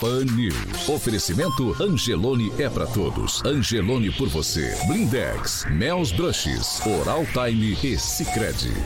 [0.00, 0.88] Pan News.
[0.88, 3.42] Oferecimento Angelone é pra todos.
[3.44, 4.76] Angelone por você.
[4.86, 8.76] Blindex, Mel's Brushes, Oral Time e Pan.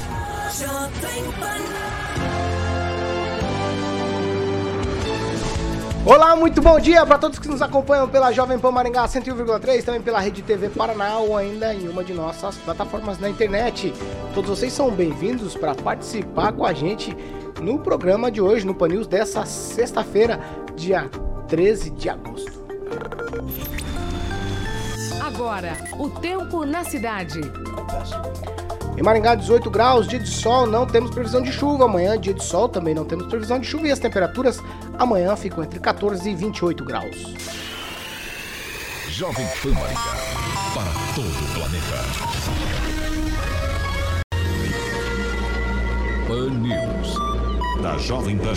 [6.07, 10.01] Olá, muito bom dia para todos que nos acompanham pela Jovem Pan Maringá 101,3, também
[10.01, 13.93] pela Rede TV Paraná ou ainda em uma de nossas plataformas na internet.
[14.33, 17.15] Todos vocês são bem-vindos para participar com a gente
[17.61, 20.41] no programa de hoje, no Pan News dessa sexta-feira,
[20.81, 21.11] dia
[21.48, 22.64] 13 de agosto.
[25.22, 27.41] Agora, o tempo na cidade.
[28.97, 31.84] Em Maringá, 18 graus, dia de sol, não temos previsão de chuva.
[31.84, 33.89] Amanhã, dia de sol, também não temos previsão de chuva.
[33.89, 34.59] E as temperaturas
[34.98, 37.34] amanhã ficam entre 14 e 28 graus.
[39.09, 40.00] Jovem Pan Maringá.
[40.75, 41.98] Para todo o planeta.
[46.27, 47.83] Pan News.
[47.83, 48.55] Da Jovem Pan.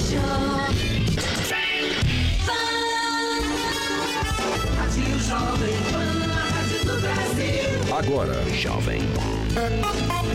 [7.97, 9.01] Agora, Jovem.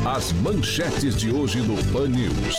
[0.07, 2.57] As manchetes de hoje no Pan News.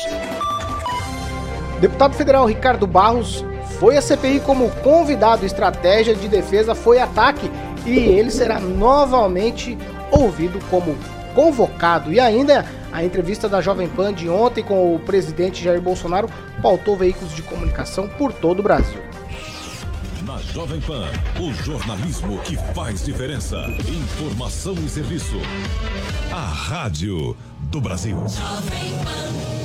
[1.80, 3.46] Deputado federal Ricardo Barros
[3.80, 5.46] foi à CPI como convidado.
[5.46, 7.50] Estratégia de defesa foi ataque
[7.86, 9.78] e ele será novamente
[10.12, 10.98] ouvido como
[11.34, 12.12] convocado.
[12.12, 16.30] E ainda a entrevista da Jovem Pan de ontem com o presidente Jair Bolsonaro
[16.62, 19.09] pautou veículos de comunicação por todo o Brasil.
[20.54, 21.06] Jovem Pan,
[21.40, 23.58] o jornalismo que faz diferença.
[23.88, 25.38] Informação e serviço.
[26.32, 28.18] A Rádio do Brasil.
[28.18, 29.60] Jovem Pan.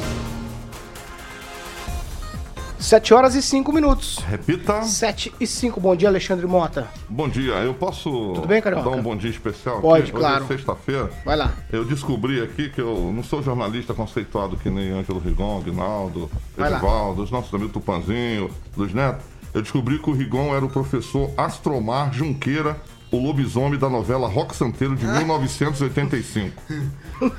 [2.79, 4.19] 7 horas e 5 minutos.
[4.29, 4.83] Repita.
[4.83, 5.81] 7 e 5.
[5.81, 6.87] Bom dia, Alexandre Mota.
[7.09, 7.55] Bom dia.
[7.55, 8.91] Eu posso Tudo bem, Carioca?
[8.91, 9.81] dar um bom dia especial?
[9.81, 10.13] Pode, aqui?
[10.13, 10.45] claro.
[10.45, 11.11] Hoje é sexta-feira.
[11.25, 11.55] Vai lá.
[11.73, 15.63] Eu descobri aqui que eu não sou jornalista conceituado que nem Ângelo Rigon,
[16.59, 16.69] lá.
[16.69, 19.34] Edivaldo, os nossos amigos Tupanzinho, Luiz Neto.
[19.55, 22.77] Eu descobri que o Rigon era o professor Astromar Junqueira,
[23.13, 26.61] o lobisomem da novela Rock Santeiro de 1985.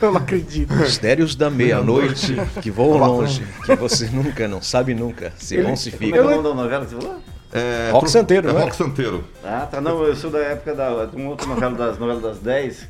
[0.01, 0.73] Eu não acredito.
[0.73, 5.91] Mistérios da meia-noite que voam longe, que você nunca, não sabe nunca, se vão se
[5.91, 6.25] Como é que é ficam.
[6.25, 7.21] o nome da novela que você falou?
[7.51, 8.63] É, Rock Santeiro, é não é?
[8.63, 9.23] Rock Santeiro.
[9.43, 9.81] Ah, tá.
[9.81, 12.87] Não, eu sou da época da, de uma outra novela das novelas das 10.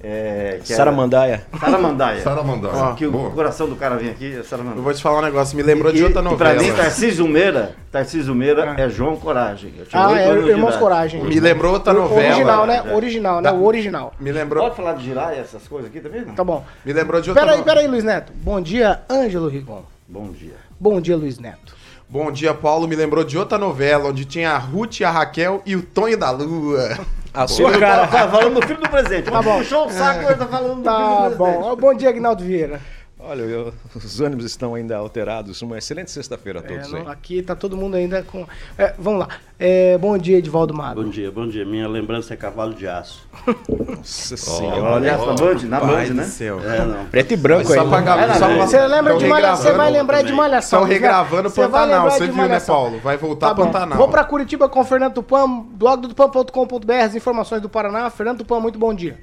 [0.00, 1.46] É, que era- Saramandaia.
[1.58, 2.22] Saramandaia.
[2.22, 2.94] Saramandaia.
[2.94, 3.30] Que o Boa.
[3.30, 4.78] coração do cara vem aqui é Saramandaia.
[4.78, 6.54] Eu vou te falar um negócio, me lembrou de E- outra e novela.
[6.54, 9.74] pra mim, Tarcísio Meira, Tarcísio Meira é João Coragem.
[9.76, 10.76] Eu tinha Ah, é de Irmãos.
[10.76, 11.22] Coragem.
[11.24, 12.28] Me lembrou outra novela.
[12.28, 12.82] Original, né?
[12.86, 12.94] É.
[12.94, 13.50] Original, né?
[13.50, 14.14] O original.
[14.20, 16.34] Me lembrou, Pode falar de girar essas coisas aqui também, não?
[16.34, 16.64] Tá bom.
[16.84, 17.74] me lembrou de outra Peraí, novela.
[17.76, 18.32] peraí, Luiz Neto.
[18.36, 19.82] Bom dia, Ângelo Rigon.
[20.06, 20.54] Bom dia.
[20.78, 21.76] Bom dia, Luiz Neto.
[22.08, 22.86] Bom dia, Paulo.
[22.88, 26.30] Me lembrou de outra novela onde tinha a Ruth, a Raquel e o Tonho da
[26.30, 26.96] Lua.
[27.38, 28.06] A sua cara.
[28.08, 29.30] tá falando do filho do presente.
[29.30, 29.58] Tá bom.
[29.58, 31.58] Puxou o saco, ele tá falando do Tá filho do presente.
[31.60, 31.76] bom.
[31.76, 32.80] Bom dia, Aguinaldo Vieira.
[33.20, 35.60] Olha, eu- os ânimos estão ainda alterados.
[35.60, 37.02] Uma excelente sexta-feira a É, todos aí.
[37.04, 38.46] não, aqui tá todo mundo ainda com.
[38.78, 39.28] É, vamos lá.
[39.58, 41.02] É, bom dia, Edivaldo Mago.
[41.02, 41.64] Bom dia, bom dia.
[41.64, 43.28] Minha lembrança é cavalo de aço.
[43.68, 44.82] Nossa senhora.
[44.82, 46.24] Olha, na Band, na Band, né?
[46.24, 46.60] céu.
[46.60, 47.06] É, não.
[47.06, 47.88] Preto e branco Só aí.
[47.88, 49.56] pra- Você lembra de Malhação?
[49.64, 50.78] Você vai regravando lembrar de Malhação.
[50.78, 50.92] Estão Neto.
[50.92, 52.60] regravando Você vai Pantanal, lembrar você de viu, né.
[52.60, 52.98] Paulo?
[53.00, 53.54] Vai voltar Tá.
[53.56, 53.98] Pantanal.
[53.98, 58.08] Vou pra Curitiba com o Fernando Tupan, blog do tupan.com.br, as informações do Paraná.
[58.10, 59.18] Fernando Tupan, muito bom dia.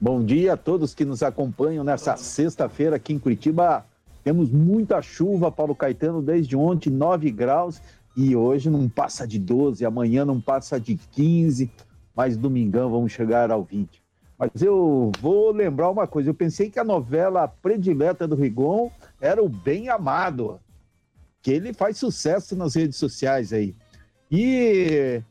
[0.00, 3.86] Bom dia a todos que nos acompanham nessa sexta-feira aqui em Curitiba.
[4.24, 7.80] Temos muita chuva, Paulo Caetano, desde ontem, 9 graus,
[8.16, 11.70] e hoje não passa de 12, amanhã não passa de 15,
[12.14, 14.02] mas domingão vamos chegar ao 20.
[14.36, 19.42] Mas eu vou lembrar uma coisa, eu pensei que a novela predileta do Rigon era
[19.42, 20.58] o Bem Amado,
[21.40, 23.76] que ele faz sucesso nas redes sociais aí.
[24.30, 25.22] E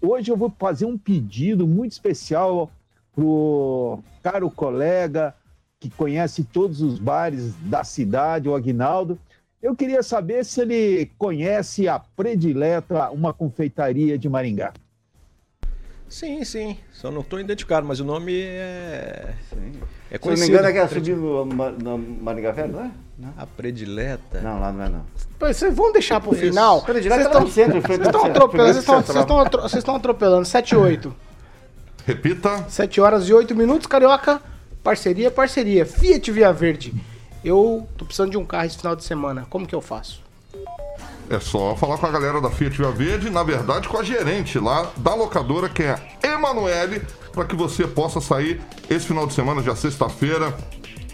[0.00, 2.70] hoje eu vou fazer um pedido muito especial
[3.18, 5.34] pro caro colega
[5.80, 9.18] que conhece todos os bares da cidade, o Aguinaldo.
[9.60, 14.72] Eu queria saber se ele conhece a predileta, uma confeitaria de Maringá.
[16.08, 16.76] Sim, sim.
[16.92, 19.34] Só não estou identificado, mas o nome é.
[20.10, 20.46] É Se não conhecido.
[20.46, 22.90] me engano, é que ela subiu no Ma- no Maringá Velho, não é?
[23.18, 23.34] Não.
[23.36, 24.40] A predileta.
[24.40, 25.04] Não, lá não é não.
[25.40, 26.82] Vocês vão deixar pro final?
[26.82, 28.36] Predileto Vocês tá no centro, em frente Vocês estão centro.
[28.44, 28.72] atropelando,
[29.68, 30.44] vocês estão atropelando.
[30.46, 31.14] 7 e 8.
[32.08, 32.64] Repita.
[32.70, 34.40] 7 horas e 8 minutos, Carioca.
[34.82, 35.84] Parceria, parceria.
[35.84, 36.94] Fiat Via Verde.
[37.44, 39.46] Eu tô precisando de um carro esse final de semana.
[39.50, 40.22] Como que eu faço?
[41.28, 44.58] É só falar com a galera da Fiat Via Verde, na verdade com a gerente
[44.58, 48.58] lá da locadora, que é a Emanuele, para que você possa sair
[48.88, 50.56] esse final de semana, já sexta-feira,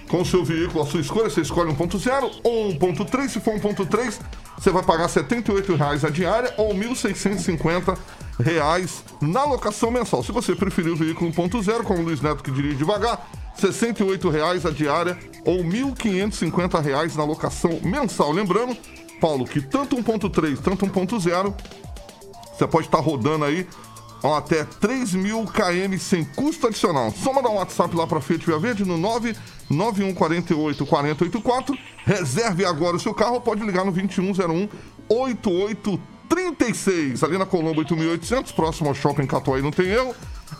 [0.08, 1.28] com o seu veículo, a sua escolha.
[1.28, 3.28] Você escolhe 1.0 ou 1.3.
[3.30, 4.20] Se for 1.3,
[4.56, 7.96] você vai pagar 78 reais a diária ou 1.650
[8.40, 10.22] reais na locação mensal.
[10.22, 14.66] Se você preferir o veículo 1.0, como o Luiz Neto que dirige devagar, 68 reais
[14.66, 18.32] a diária ou 1.550 reais na locação mensal.
[18.32, 18.76] Lembrando,
[19.20, 21.54] Paulo, que tanto 1.3, tanto 1.0,
[22.52, 23.66] você pode estar rodando aí
[24.32, 27.10] até 3 mil km sem custo adicional.
[27.10, 31.76] Só mandar um WhatsApp lá para Fiat Via Verde no 99148 4084.
[32.04, 34.68] Reserve agora o seu carro, pode ligar no 2101
[35.08, 37.22] 8836.
[37.22, 40.14] Ali na Colombo 8800, próximo ao Shopping Catuai, não tem erro.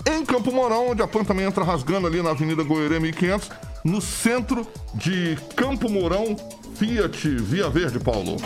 [0.07, 3.51] Em Campo Mourão, onde a PAN também entra rasgando ali na Avenida Goiânia 1500,
[3.85, 6.37] no centro de Campo Mourão,
[6.75, 8.37] Fiat Via Verde, Paulo.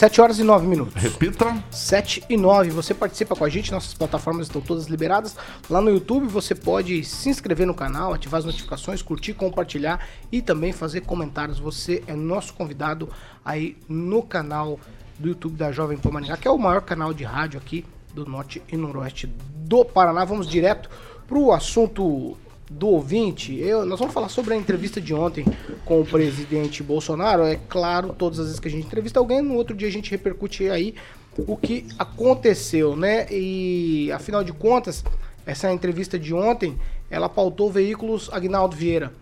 [0.00, 0.94] 7 horas e 9 minutos.
[0.94, 1.62] Repita.
[1.70, 2.70] 7 e 9.
[2.70, 5.36] Você participa com a gente, nossas plataformas estão todas liberadas.
[5.68, 10.40] Lá no YouTube você pode se inscrever no canal, ativar as notificações, curtir, compartilhar e
[10.40, 11.58] também fazer comentários.
[11.58, 13.10] Você é nosso convidado
[13.44, 14.80] aí no canal
[15.18, 18.24] do YouTube da Jovem Pan Maringá, que é o maior canal de rádio aqui do
[18.24, 20.24] norte e noroeste do Paraná.
[20.24, 20.88] Vamos direto
[21.28, 22.38] pro assunto
[22.70, 23.58] do ouvinte.
[23.58, 25.44] Eu, nós vamos falar sobre a entrevista de ontem
[25.84, 27.42] com o presidente Bolsonaro.
[27.42, 30.10] É claro, todas as vezes que a gente entrevista alguém, no outro dia a gente
[30.10, 30.94] repercute aí
[31.36, 33.26] o que aconteceu, né?
[33.30, 35.04] E afinal de contas,
[35.44, 36.78] essa entrevista de ontem,
[37.10, 39.12] ela pautou veículos Agnaldo Vieira.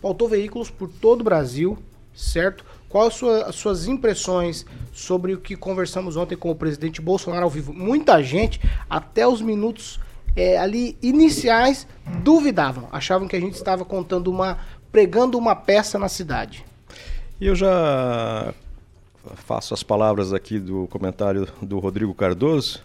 [0.00, 1.76] Pautou veículos por todo o Brasil,
[2.14, 2.64] certo?
[2.88, 7.50] Quais sua- as suas impressões sobre o que conversamos ontem com o presidente Bolsonaro ao
[7.50, 7.72] vivo?
[7.74, 9.98] Muita gente, até os minutos
[10.36, 11.86] é, ali iniciais,
[12.22, 14.58] duvidavam, achavam que a gente estava contando uma,
[14.90, 16.64] pregando uma peça na cidade.
[17.40, 18.52] E eu já
[19.36, 22.80] faço as palavras aqui do comentário do Rodrigo Cardoso,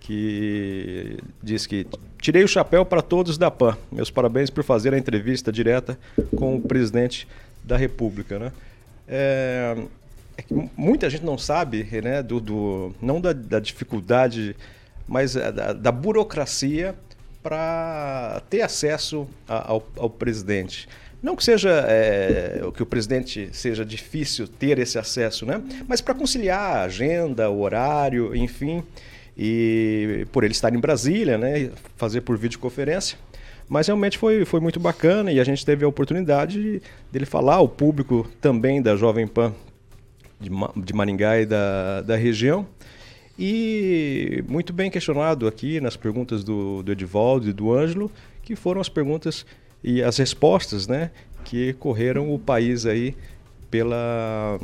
[0.00, 1.86] que diz que
[2.20, 3.76] tirei o chapéu para todos da PAN.
[3.92, 5.98] Meus parabéns por fazer a entrevista direta
[6.36, 7.28] com o presidente
[7.64, 8.38] da República.
[8.38, 8.52] Né?
[9.06, 9.76] É,
[10.38, 10.44] é
[10.76, 14.56] muita gente não sabe, né, do, do- não da, da dificuldade,
[15.08, 16.94] mas é, da, da burocracia
[17.42, 20.88] para ter acesso a- ao, ao presidente.
[21.22, 25.60] Não que seja é, que o presidente seja difícil ter esse acesso, né?
[25.88, 28.84] Mas para conciliar a agenda, o horário, enfim,
[29.36, 31.70] e por ele estar em Brasília, né?
[31.96, 33.18] Fazer por videoconferência.
[33.68, 36.82] Mas realmente foi, foi muito bacana e a gente teve a oportunidade de-
[37.12, 39.52] dele falar ao público também da Jovem Pan
[40.40, 42.66] de, de Maringá e da, da região.
[43.38, 48.10] E muito bem questionado aqui nas perguntas do, do Edivaldo e do Ângelo,
[48.42, 49.46] que foram as perguntas
[49.84, 51.12] e as respostas né,
[51.44, 53.14] que correram o país aí
[53.70, 54.58] pela,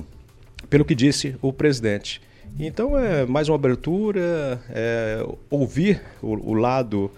[0.68, 2.20] pelo que disse o presidente.
[2.58, 7.10] Então é mais uma abertura, é, ouvir o, o lado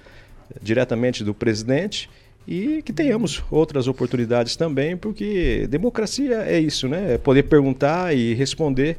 [0.62, 2.08] diretamente do presidente
[2.46, 7.14] e que tenhamos outras oportunidades também, porque democracia é isso, né?
[7.14, 8.98] É poder perguntar e responder.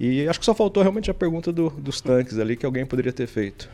[0.00, 3.12] E acho que só faltou realmente a pergunta do- dos tanques ali que alguém poderia
[3.12, 3.68] ter feito.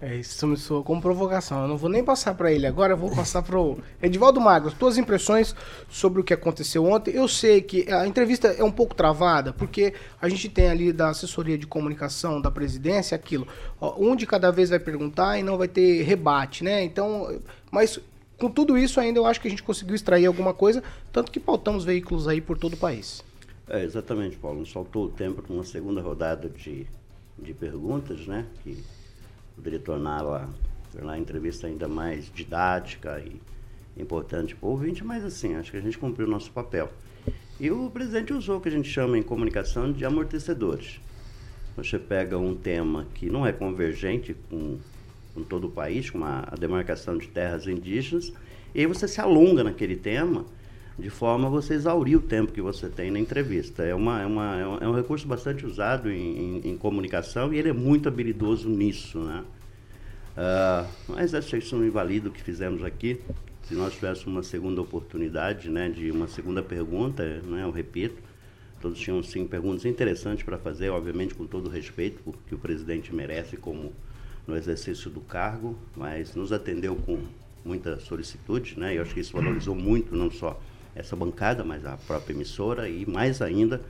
[0.00, 1.62] É, isso me soou como provocação.
[1.62, 4.70] Eu não vou nem passar para ele agora, eu vou passar pro Edivaldo Magro.
[4.70, 5.54] Tuas impressões
[5.88, 7.12] sobre o que aconteceu ontem.
[7.12, 11.08] Eu sei que a entrevista é um pouco travada, porque a gente tem ali da
[11.08, 13.48] assessoria de comunicação da presidência aquilo.
[13.80, 16.84] Ó, um de cada vez vai perguntar e não vai ter rebate, né?
[16.84, 17.98] Então, mas
[18.38, 20.82] com tudo isso ainda eu acho que a gente conseguiu extrair alguma coisa,
[21.12, 23.22] tanto que pautamos veículos aí por todo o país.
[23.68, 24.60] É, exatamente, Paulo.
[24.60, 26.86] Nos faltou o tempo para uma segunda rodada de,
[27.38, 28.46] de perguntas, né?
[28.62, 28.82] Que
[29.54, 30.48] poderia torná-la
[30.92, 33.40] tornar a entrevista ainda mais didática e
[34.00, 36.92] importante para o ouvinte, mas assim, acho que a gente cumpriu o nosso papel.
[37.58, 41.00] E o presidente usou o que a gente chama em comunicação de amortecedores.
[41.76, 44.78] Você pega um tema que não é convergente com,
[45.34, 48.32] com todo o país, com a, a demarcação de terras indígenas,
[48.74, 50.44] e aí você se alonga naquele tema
[50.98, 53.82] de forma a você exaurir o tempo que você tem na entrevista.
[53.82, 57.52] É, uma, é, uma, é um- é um recurso bastante usado em, em- em comunicação
[57.52, 59.18] e ele é muito habilidoso nisso.
[59.18, 59.44] Né?
[60.36, 63.20] Ah, mas acho que isso não invalida o que fizemos aqui.
[63.62, 68.22] Se nós tivéssemos uma segunda oportunidade, né, de uma segunda pergunta, né, eu repito,
[68.80, 73.14] Todos tinham, sim, perguntas interessantes para fazer, obviamente com todo o respeito que o presidente
[73.14, 73.94] merece como
[74.46, 77.18] no exercício do cargo, mas nos atendeu com
[77.64, 78.94] muita solicitude, né?
[78.94, 80.60] Eu acho que isso valorizou muito, não só
[80.94, 83.80] essa bancada, mas a própria emissora e mais ainda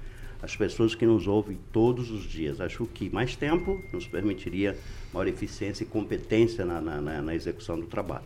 [0.43, 2.61] as pessoas que nos ouvem todos os dias.
[2.61, 4.77] Acho que mais tempo nos permitiria
[5.13, 8.25] maior eficiência e competência na, na, na, execução do trabalho.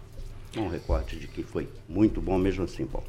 [0.57, 3.07] Um recorte de que foi muito bom mesmo assim, Paulo.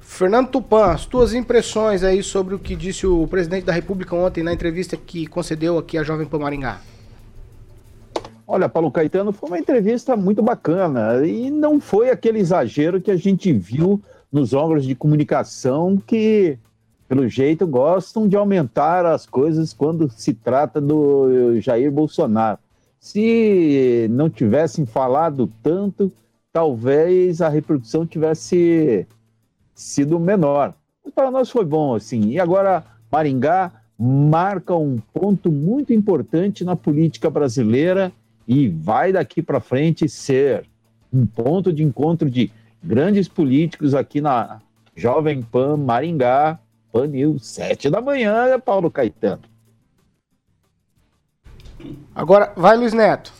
[0.00, 4.42] Fernando Tupan, as tuas impressões aí sobre o que disse o presidente da República ontem
[4.42, 6.80] na entrevista que concedeu aqui à Jovem Pan Maringá.
[8.46, 13.16] Olha, Paulo Caetano, foi uma entrevista muito bacana e não foi aquele exagero que a
[13.16, 16.58] gente viu nos órgãos de comunicação que,
[17.08, 22.58] pelo jeito, gostam de aumentar as coisas quando se trata do Jair Bolsonaro.
[23.00, 26.12] Se não tivessem falado tanto,
[26.52, 29.06] talvez a repercussão tivesse
[29.74, 30.74] sido menor.
[31.14, 32.30] Para nós foi bom, assim.
[32.30, 38.12] E agora, Maringá marca um ponto muito importante na política brasileira
[38.46, 40.64] e vai daqui para frente ser
[41.12, 42.50] um ponto de encontro de
[42.82, 44.60] grandes políticos aqui na
[44.94, 46.58] Jovem Pan Maringá,
[46.92, 49.42] Pan News, sete da manhã, Paulo Caetano.
[52.14, 53.32] Agora, vai Luiz Neto.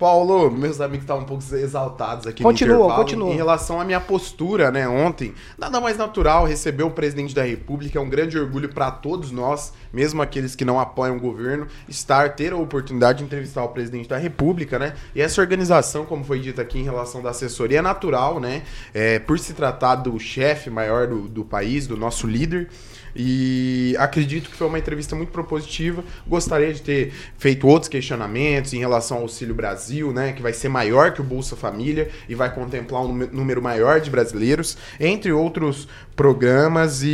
[0.00, 3.04] Paulo, meus amigos estavam um pouco exaltados aqui Continua, no intervalo.
[3.04, 3.32] continua.
[3.34, 7.98] Em relação à minha postura, né, ontem, nada mais natural receber o presidente da República,
[7.98, 12.34] é um grande orgulho para todos nós, mesmo aqueles que não apoiam o governo, estar,
[12.34, 14.94] ter a oportunidade de entrevistar o presidente da República, né?
[15.14, 18.62] E essa organização, como foi dito aqui em relação da assessoria, é natural, né?
[18.94, 22.70] É, por se tratar do chefe maior do, do país, do nosso líder.
[23.14, 26.02] E acredito que foi uma entrevista muito propositiva.
[26.26, 30.68] Gostaria de ter feito outros questionamentos em relação ao Auxílio Brasil, né, que vai ser
[30.68, 35.86] maior que o Bolsa Família e vai contemplar um número- maior de brasileiros, entre outros
[36.16, 37.08] programas e,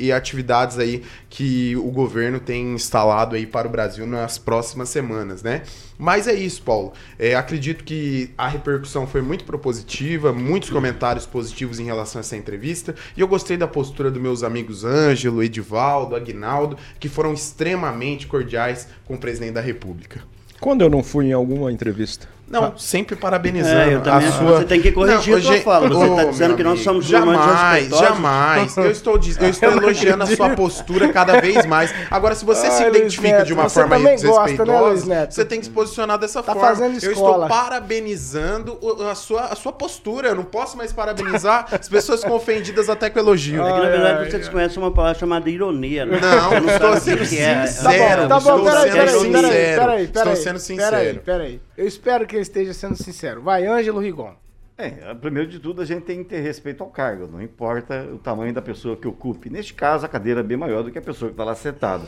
[0.00, 4.88] e- e atividades aí que o governo tem instalado aí para o Brasil nas próximas
[4.88, 5.62] semanas, né?
[6.00, 6.94] Mas é isso, Paulo.
[7.18, 12.38] É, acredito que a repercussão foi muito propositiva, muitos comentários positivos em relação a essa
[12.38, 12.94] entrevista.
[13.14, 18.88] E eu gostei da postura dos meus amigos Ângelo, Edivaldo, Aguinaldo, que foram extremamente cordiais
[19.04, 20.22] com o presidente da República.
[20.58, 22.26] Quando eu não fui em alguma entrevista?
[22.50, 24.58] Não, sempre parabenizando É, eu também- a sua...
[24.58, 25.88] você tem que corrigir a tua gente- fala.
[25.88, 28.76] Você Ô, tá dizendo que nós somos Jamais, jamais.
[28.76, 31.94] Eu estou, diz- eu estou Eu não elogiando a sua postura cada vez mais.
[32.10, 35.32] Agora, se você se Ai, Luiz identifica Neto, de uma você forma né, desrespeitosa, Neto?
[35.34, 36.68] você tem que se posicionar dessa Tá forma.
[36.68, 37.46] fazendo Eu escola.
[37.46, 38.78] estou parabenizando
[39.10, 40.28] a sua, a sua postura.
[40.28, 41.66] Eu não posso mais parabenizar.
[41.70, 43.62] As pessoas ficam ofendidas até com elogio.
[43.64, 46.18] É que, na verdade, você desconhece uma palavra chamada ironia, né?
[46.20, 47.66] Não, Você não estou sendo é.
[47.66, 48.28] sincero.
[48.28, 49.80] Tá bom, estou peraí, sendo peraí, peraí, sincero.
[49.80, 50.90] peraí, Estou peraí, sendo sincero.
[50.90, 51.60] Peraí, peraí.
[51.80, 53.40] Eu espero que ele esteja sendo sincero.
[53.40, 54.34] Vai, Ângelo Rigon.
[54.76, 58.18] É, primeiro de tudo, a gente tem que ter respeito ao cargo, não importa o
[58.18, 59.48] tamanho da pessoa que ocupe.
[59.48, 62.04] Neste caso, a cadeira é bem maior do que a pessoa que está lá sentada.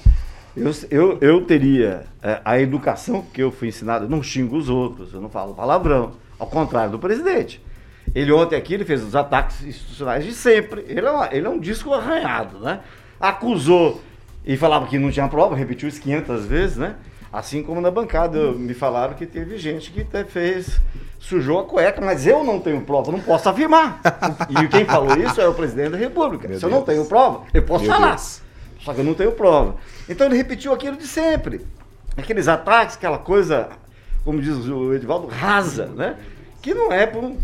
[0.55, 4.69] Eu, eu, eu teria é, a educação que eu fui ensinado, eu não xingo os
[4.69, 7.59] outros, eu não falo palavrão, ao contrário do presidente.
[8.15, 10.85] Ele ontem aqui ele fez os ataques institucionais de sempre.
[10.87, 12.81] Ele é, uma- ele é um disco arranhado, né?
[13.19, 14.03] Acusou
[14.45, 16.97] e falava que não tinha prova, repetiu isso 500 vezes, né?
[17.33, 20.79] Assim como na bancada me falaram que teve gente que até fez,
[21.19, 24.01] sujou a cueca, mas eu não tenho prova, não posso afirmar.
[24.51, 26.47] E quem falou isso é o presidente da República.
[26.47, 28.11] Meu Se eu não tenho prova, eu posso Meu falar.
[28.11, 28.43] Deus.
[28.83, 29.77] Só que eu não tenho prova.
[30.09, 31.65] Então ele repetiu aquilo de sempre.
[32.17, 33.69] Aqueles ataques, aquela coisa,
[34.25, 36.17] como diz o Edivaldo, rasa, né?
[36.61, 37.39] Que não é para um-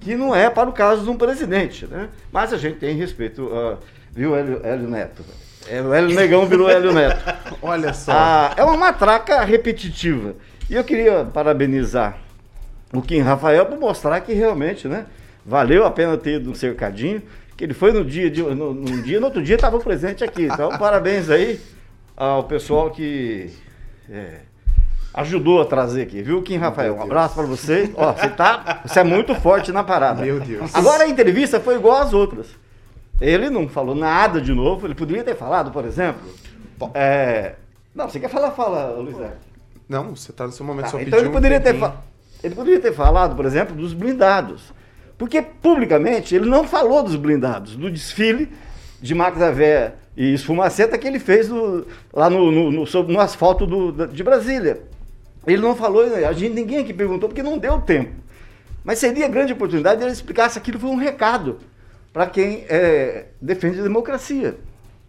[0.00, 2.08] que não é para o caso de um presidente, né?
[2.32, 3.76] Mas a gente tem respeito, ah,
[4.12, 5.22] viu, Hélio, Hélio Neto?
[5.68, 7.22] É, o Hélio Negão virou Hélio Neto.
[7.62, 8.12] Olha só.
[8.12, 10.34] Ah, é uma matraca repetitiva.
[10.68, 12.18] E eu queria parabenizar
[12.92, 15.06] o Kim Rafael por mostrar que realmente, né?
[15.44, 17.22] Valeu a pena ter ido no cercadinho,
[17.56, 20.44] que ele foi no dia, de, no, num dia, no outro dia estava presente aqui.
[20.44, 21.60] Então, parabéns aí
[22.16, 23.50] ao pessoal que
[24.08, 24.40] é,
[25.12, 26.96] ajudou a trazer aqui, viu, Kim Rafael?
[26.96, 27.90] Um abraço para você.
[27.94, 30.22] Ó, você tá, você é muito forte na parada.
[30.22, 30.74] Meu Deus.
[30.74, 32.46] Agora a entrevista foi igual às outras.
[33.26, 34.86] Ele não falou nada de novo.
[34.86, 36.20] Ele poderia ter falado, por exemplo.
[36.94, 37.54] é,
[37.94, 38.50] Não, você quer falar?
[38.50, 39.16] Fala, Luiz.
[39.88, 41.86] Não, você está no seu momento Tá, só então ele um poderia, ter tempinho.
[41.90, 41.96] fa-
[42.42, 44.72] ele poderia ter falado, por exemplo, dos blindados.
[45.16, 48.50] Porque publicamente ele não falou dos blindados, do desfile
[49.00, 53.66] de máquina véia e esfumaceta que ele fez no- lá no, no, no- no asfalto
[53.66, 54.82] do- de Brasília.
[55.46, 58.10] Ele não falou, a gente, ninguém aqui perguntou porque não deu tempo.
[58.82, 61.58] Mas seria grande oportunidade de ele explicar se aquilo foi um recado
[62.14, 64.56] para quem é, defende a democracia.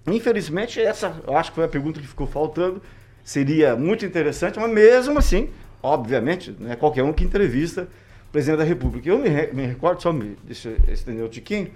[0.08, 2.82] Infelizmente, essa eu acho que foi a pergunta que ficou faltando.
[3.24, 5.50] Seria muito interessante, mas mesmo assim,
[5.84, 7.88] obviamente, não é qualquer um que entrevista
[8.28, 9.08] o presidente da República.
[9.08, 11.70] Eu me, me recordo, só me deixa estender o tiquinho,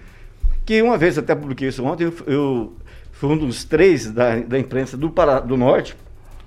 [0.65, 2.74] que uma vez até publiquei isso ontem, eu, eu
[3.12, 5.95] fui um dos três da, da imprensa do, Pará, do Norte,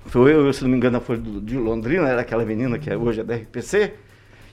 [0.07, 2.97] foi eu, se não me engano, foi do, de Londrina, era aquela menina que é
[2.97, 3.93] hoje é da RPC,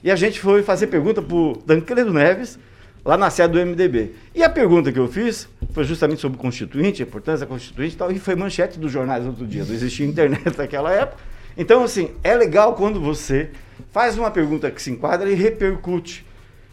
[0.03, 2.57] e a gente foi fazer pergunta para o Tancredo Neves,
[3.03, 4.13] lá na sede do MDB.
[4.33, 7.95] E a pergunta que eu fiz foi justamente sobre o Constituinte, a importância da Constituinte
[7.95, 11.21] e tal, e foi manchete dos jornais outro dia, não existia internet naquela época.
[11.57, 13.49] Então, assim, é legal quando você
[13.91, 16.25] faz uma pergunta que se enquadra e repercute.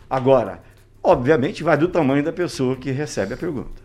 [0.09, 0.63] Agora,
[1.03, 3.83] obviamente, vai do tamanho da pessoa que recebe a pergunta.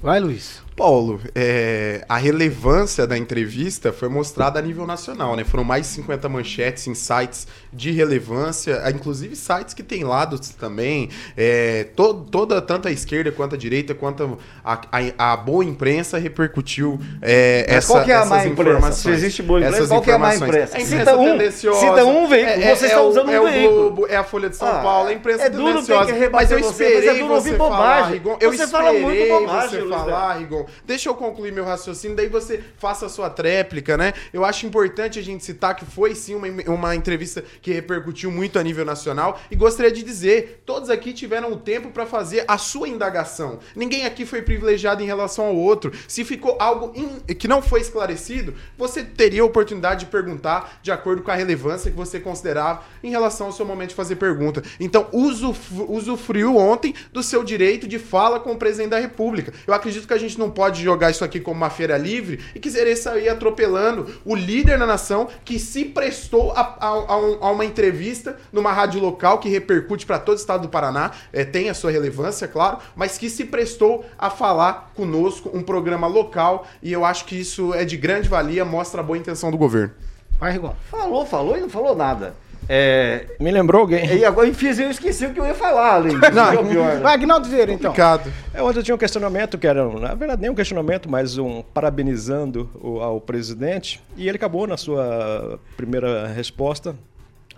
[0.00, 0.65] Vai, Luiz.
[0.76, 5.42] Paulo, é, a relevância da entrevista foi mostrada a nível nacional, né?
[5.42, 11.08] Foram mais de 50 manchetes em sites de relevância, inclusive sites que têm lados também.
[11.34, 16.18] É, to, toda, tanto a esquerda quanto a direita, quanto a, a, a boa imprensa
[16.18, 18.92] repercutiu é, essa, qual que é a má imprensa?
[18.92, 20.76] Se existe boa imprensa, qual que é a má imprensa?
[20.76, 23.48] A imprensa cita um, cita um veículo, é, você é, está usando é um o
[23.48, 23.80] veículo.
[23.82, 26.12] Globo, é a Folha de São Ah, Paulo, a imprensa é duro tendenciosa.
[26.12, 28.12] que Mas eu rebater você, esperei mas é duro você ouvir falar, bobagem.
[28.12, 28.38] Rigon.
[28.40, 30.65] Eu Você fala muito esperei bobagem, você falar, Rigon.
[30.84, 34.12] Deixa eu concluir meu raciocínio, daí você faça a sua tréplica, né?
[34.32, 38.58] Eu acho importante a gente citar que foi sim uma, uma entrevista que repercutiu muito
[38.58, 42.58] a nível nacional e gostaria de dizer, todos aqui tiveram o tempo para fazer a
[42.58, 43.58] sua indagação.
[43.74, 45.92] Ninguém aqui foi privilegiado em relação ao outro.
[46.08, 50.90] Se ficou algo in- que não foi esclarecido, você teria a oportunidade de perguntar de
[50.90, 54.62] acordo com a relevância que você considerava em relação ao seu momento de fazer pergunta.
[54.80, 59.52] Então, usuf- usufruiu ontem do seu direito de fala com o presidente da República.
[59.66, 62.58] Eu acredito que a gente não pode jogar isso aqui como uma feira livre e
[62.58, 67.50] querer sair atropelando o líder da nação que se prestou a, a- a um- a
[67.50, 71.68] uma entrevista numa rádio local que repercute para todo o estado do Paraná, é, tem
[71.68, 76.90] a sua relevância, claro, mas que se prestou a falar conosco um programa local e
[76.90, 79.92] eu acho que isso é de grande valia, mostra a boa intenção do governo.
[80.40, 80.74] Vai, Rigon.
[80.90, 82.34] Falou, falou e não falou nada.
[82.68, 84.04] É, Me lembrou alguém.
[84.16, 86.32] e agora eu fiz, eu esqueci o que eu ia falar, além disso.
[86.32, 86.66] Não.
[86.66, 87.00] pior, né?
[87.00, 87.90] Vai, Agnaldo Vieira, então.
[87.92, 88.32] Complicado.
[88.52, 91.62] É, ontem eu tinha um questionamento, que era, na verdade, nem um questionamento, mas um
[91.62, 96.96] parabenizando o, ao presidente, e ele acabou na sua primeira resposta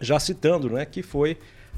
[0.01, 1.37] já citando, né, que foi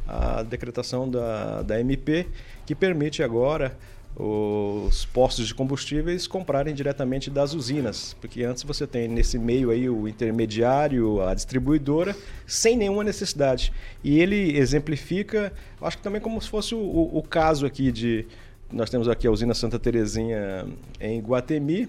[0.09, 2.27] a decretação da, da MP,
[2.67, 3.77] que permite agora
[4.23, 9.89] os postos de combustíveis comprarem diretamente das usinas, porque antes você tem nesse meio aí
[9.89, 12.15] o intermediário, a distribuidora,
[12.47, 13.73] sem nenhuma necessidade.
[14.05, 18.27] E ele exemplifica, acho que também como se fosse o- o caso aqui de
[18.71, 20.67] nós temos aqui a usina Santa Terezinha
[21.01, 21.89] em Guatemi,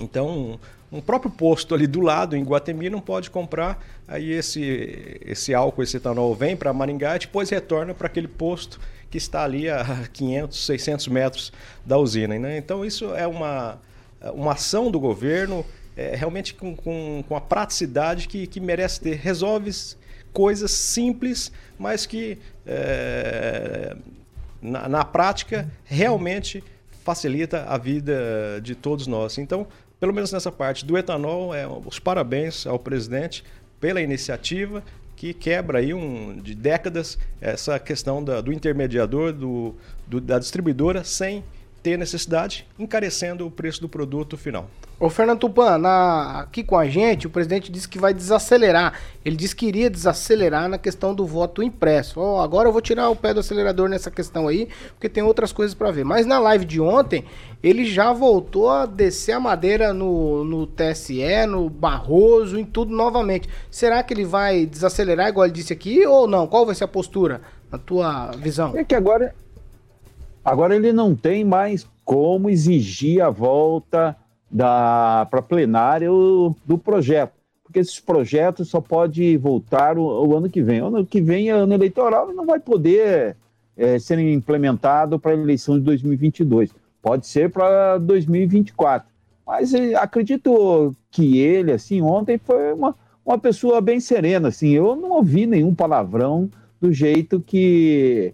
[0.00, 0.58] então,
[0.94, 3.84] um próprio posto ali do lado, em Guatemi, não pode comprar.
[4.06, 8.80] Aí esse, esse álcool, esse etanol vem para Maringá e depois retorna para aquele posto
[9.10, 11.52] que está ali a 500, 600 metros
[11.84, 12.38] da usina.
[12.38, 12.56] Né?
[12.58, 13.80] Então, isso é uma,
[14.32, 19.16] uma ação do governo, é, realmente com, com, com a praticidade que, que merece ter.
[19.16, 19.72] Resolve
[20.32, 23.96] coisas simples, mas que é,
[24.62, 26.62] na, na prática realmente
[27.04, 29.36] facilita a vida de todos nós.
[29.38, 29.66] Então,
[30.00, 33.44] pelo menos nessa parte do etanol, é, os parabéns ao presidente
[33.80, 34.82] pela iniciativa
[35.16, 39.74] que quebra aí um, de décadas essa questão da- do intermediador, do,
[40.06, 41.42] do- da distribuidora, sem
[41.84, 44.70] ter necessidade, encarecendo o preço do produto final.
[44.98, 48.94] Ô, Fernando Tupan, na- aqui com a gente, o presidente disse que vai desacelerar.
[49.22, 52.20] Ele disse que iria desacelerar na questão do voto impresso.
[52.20, 55.52] Ó, agora eu vou tirar o pé do acelerador nessa questão aí, porque tem outras
[55.52, 56.04] coisas para ver.
[56.04, 57.24] Mas na live de ontem,
[57.62, 63.46] ele já voltou a descer a madeira no, no TSE, no Barroso, em tudo novamente.
[63.70, 66.46] Será que ele vai desacelerar, igual ele disse aqui, ou não?
[66.46, 68.72] Qual vai ser a postura, na tua visão?
[68.74, 69.34] É que agora,
[70.44, 74.16] agora ele não tem mais como exigir a volta
[74.56, 77.32] para plenária o- do projeto,
[77.64, 80.80] porque esses projetos só pode voltar o, o ano que vem.
[80.82, 83.36] O ano que vem é ano eleitoral e não vai poder
[83.76, 86.70] é, ser implementado para a eleição de 2022.
[87.02, 89.08] Pode ser para 2024.
[89.46, 92.94] Mas eh, acredito que ele, assim, ontem foi uma,
[93.26, 94.70] uma pessoa bem serena, assim.
[94.70, 96.48] Eu não ouvi nenhum palavrão
[96.80, 98.32] do jeito que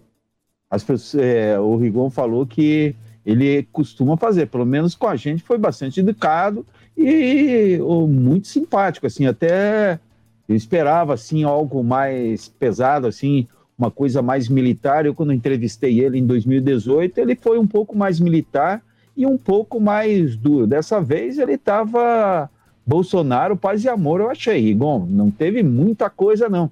[0.71, 5.43] as pessoas, é, o Rigon falou que ele costuma fazer, pelo menos com a gente
[5.43, 6.65] foi bastante educado
[6.97, 9.99] e muito simpático, assim, até
[10.47, 15.05] eu esperava assim algo mais pesado, assim, uma coisa mais militar.
[15.05, 18.81] Eu quando entrevistei ele em 2018, ele foi um pouco mais militar
[19.15, 20.67] e um pouco mais duro.
[20.67, 22.49] Dessa vez ele estava
[22.85, 24.59] Bolsonaro, paz e amor, eu achei.
[24.59, 26.69] Rigon, não teve muita coisa não.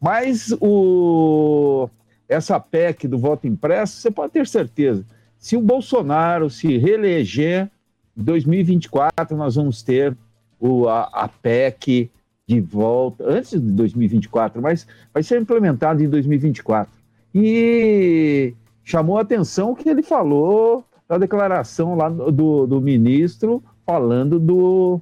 [0.00, 1.88] Mas o
[2.30, 5.04] essa PEC do voto impresso, você pode ter certeza.
[5.36, 7.68] Se o Bolsonaro se reeleger,
[8.16, 10.16] em 2024 nós vamos ter
[10.60, 12.08] o, a, a PEC
[12.46, 16.92] de volta, antes de 2024, mas vai ser implementado em 2024.
[17.34, 25.00] E, chamou a atenção que ele falou da declaração lá do, do ministro falando do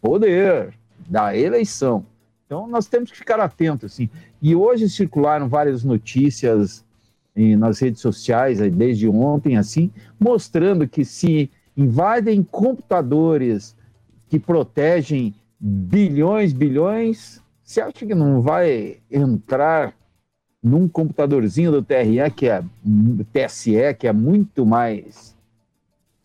[0.00, 0.72] poder,
[1.08, 2.04] da eleição.
[2.50, 4.10] Então nós temos que ficar atentos, assim.
[4.42, 6.84] E hoje circularam várias notícias
[7.56, 13.76] nas redes sociais, desde ontem, assim, mostrando que se invadem computadores
[14.28, 19.94] que protegem bilhões, bilhões, você acha que não vai entrar
[20.60, 22.64] num computadorzinho do TRE, que é
[23.32, 25.36] TSE, que é muito mais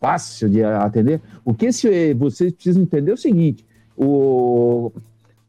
[0.00, 1.20] fácil de atender?
[1.44, 3.64] O que esse, vocês precisam entender é o seguinte:
[3.96, 4.90] o,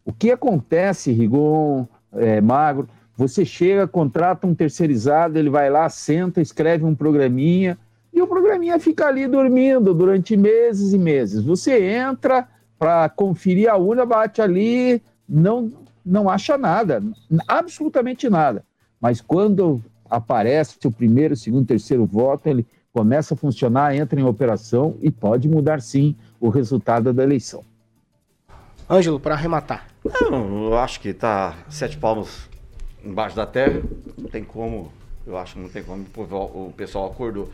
[0.07, 6.39] o que acontece, Rigon, é, Magro, você chega, contrata um terceirizado, ele vai lá, senta,
[6.39, 7.77] escreve um programinha,
[8.13, 11.43] e o programinha fica ali dormindo durante meses e meses.
[11.43, 12.47] Você entra
[12.79, 15.73] para conferir a urna, bate ali, não,
[16.05, 17.03] não acha nada,
[17.45, 18.63] absolutamente nada.
[19.01, 24.95] Mas quando aparece o primeiro, segundo, terceiro voto, ele começa a funcionar, entra em operação
[25.01, 27.61] e pode mudar sim o resultado da eleição.
[28.89, 29.85] Ângelo, para arrematar.
[30.29, 32.49] Não, eu acho que está sete palmos
[33.03, 33.81] embaixo da terra,
[34.17, 34.91] não tem como,
[35.25, 37.49] eu acho que não tem como, o pessoal acordou.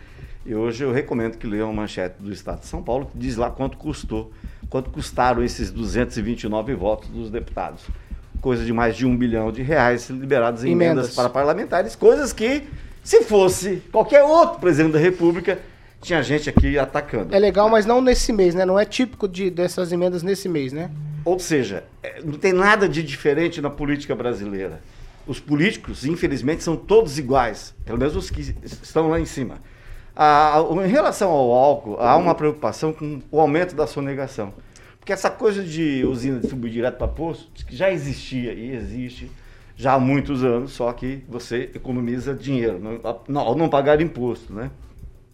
[0.45, 3.37] E hoje eu recomendo que leiam a manchete do Estado de São Paulo, que diz
[3.37, 4.31] lá quanto custou,
[4.69, 7.83] quanto custaram esses 229 votos dos deputados.
[8.41, 12.33] Coisa de mais de um bilhão de reais liberados em emendas, emendas para parlamentares, coisas
[12.33, 12.63] que,
[13.01, 15.59] se fosse qualquer outro presidente da República,
[16.01, 17.33] tinha gente aqui atacando.
[17.33, 18.65] É legal, mas não nesse mês, né?
[18.65, 20.91] Não é típico de, dessas emendas nesse mês, né?
[21.25, 24.81] Ou seja, é, não tem nada de diferente na política brasileira
[25.25, 29.55] os políticos, infelizmente, são todos iguais, pelo menos os que estão lá em cima.
[30.85, 34.53] Em relação ao álcool, há uma preocupação com o aumento da sonegação.
[34.99, 39.31] Porque essa coisa de usina distribuir direto para posto, que já existia e existe
[39.75, 42.79] já há muitos anos, só que você economiza dinheiro,
[43.27, 44.69] não, ao não pagar imposto, né?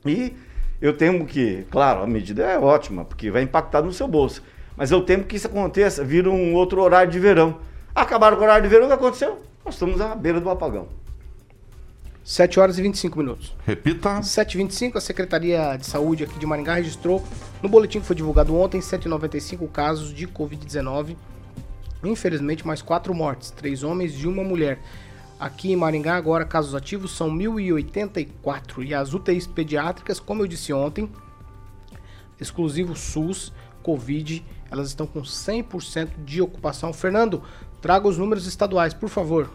[0.05, 0.33] E
[0.81, 4.41] eu temo que, claro, a medida é ótima, porque vai impactar no seu bolso,
[4.79, 7.59] mas eu temo que isso aconteça, vira um outro horário de verão.
[7.93, 9.37] Acabaram com o horário de verão, o que aconteceu?
[9.65, 10.87] Nós estamos à beira do apagão.
[12.23, 13.53] 7 horas e 25 minutos.
[13.65, 14.21] Repita.
[14.21, 17.21] 7h25, a Secretaria de Saúde aqui de Maringá registrou
[17.61, 21.17] no boletim que foi divulgado ontem 195 casos de Covid-19.
[22.01, 24.79] Infelizmente, mais quatro mortes, três homens e uma mulher.
[25.37, 28.85] Aqui em Maringá, agora, casos ativos são 1.084.
[28.85, 31.11] E as UTIs pediátricas, como eu disse ontem,
[32.39, 33.51] exclusivo SUS,
[33.83, 36.93] Covid, elas estão com 100% de ocupação.
[36.93, 37.41] Fernando,
[37.81, 39.49] Traga os números estaduais, por favor.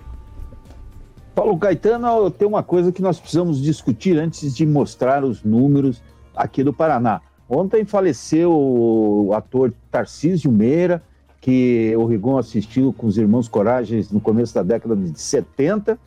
[1.35, 6.03] Paulo Caetano, tem uma coisa que nós precisamos discutir antes de mostrar os números
[6.35, 7.21] aqui do Paraná.
[7.49, 11.03] Ontem faleceu o ator Tarcísio Meira,
[11.41, 15.99] que o Rigon assistiu com os Irmãos Coragens no começo da década de 70,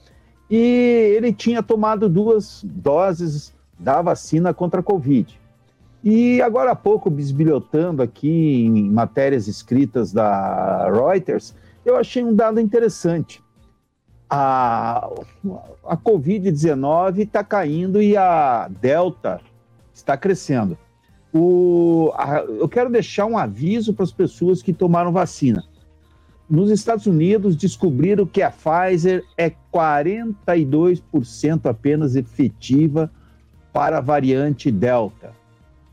[0.49, 5.39] e ele tinha tomado duas doses da vacina contra a Covid.
[6.09, 8.29] E agora há pouco, bisbilhotando aqui
[8.65, 11.53] em matérias escritas da Reuters,
[11.85, 13.43] eu achei um dado interessante.
[14.29, 15.09] A,
[15.85, 19.41] a Covid-19 está caindo e a Delta
[19.93, 20.77] está crescendo.
[21.33, 25.61] O, a, eu quero deixar um aviso para as pessoas que tomaram vacina.
[26.49, 33.11] Nos Estados Unidos, descobriram que a Pfizer é 42% apenas efetiva
[33.73, 35.35] para a variante Delta.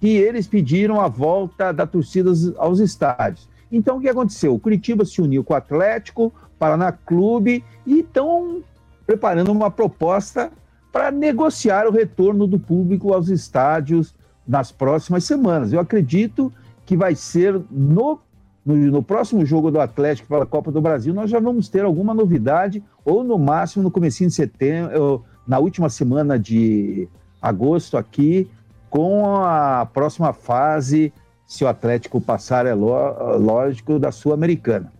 [0.00, 3.48] que eles pediram a volta da torcida aos estádios.
[3.72, 4.54] Então, o que aconteceu?
[4.54, 6.32] O Curitiba se uniu com o Atlético,
[6.64, 8.62] Paraná Clube e estão
[9.06, 10.50] preparando uma proposta
[10.90, 14.14] para negociar o retorno do público aos estádios
[14.48, 15.74] nas próximas semanas.
[15.74, 16.50] Eu acredito
[16.86, 18.18] que vai ser no,
[18.64, 22.14] no, no, próximo jogo do Atlético pela Copa do Brasil, nós já vamos ter alguma
[22.14, 27.06] novidade, ou no máximo no comecinho de setembro, na última semana de
[27.42, 28.50] agosto aqui,
[28.88, 31.12] com a próxima fase,
[31.46, 34.90] se o Atlético passar, é lógico, da Sul-Americana.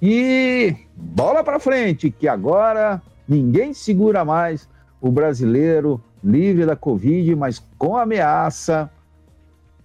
[0.00, 4.68] E bola para frente, que agora ninguém segura mais
[5.00, 8.90] o brasileiro livre da Covid, mas com ameaça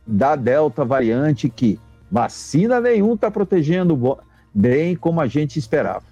[0.05, 4.17] da Delta variante, que vacina nenhum está protegendo
[4.53, 6.03] bem como a gente esperava.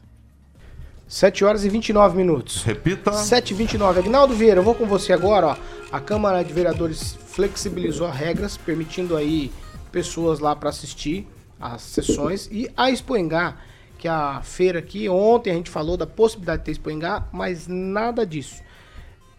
[1.07, 2.63] 7 horas e 29 minutos.
[2.63, 3.13] Repita.
[3.13, 3.99] 7 e 29.
[3.99, 5.47] Agnaldo Vieira, eu vou com você agora.
[5.47, 5.57] Ó.
[5.89, 9.51] A Câmara de Vereadores flexibilizou regras, permitindo aí
[9.89, 11.25] pessoas lá para assistir
[11.59, 12.49] às sessões.
[12.51, 13.55] E a Expoengá,
[13.97, 18.25] que a feira aqui, ontem a gente falou da possibilidade de ter Expoengá, mas nada
[18.25, 18.61] disso.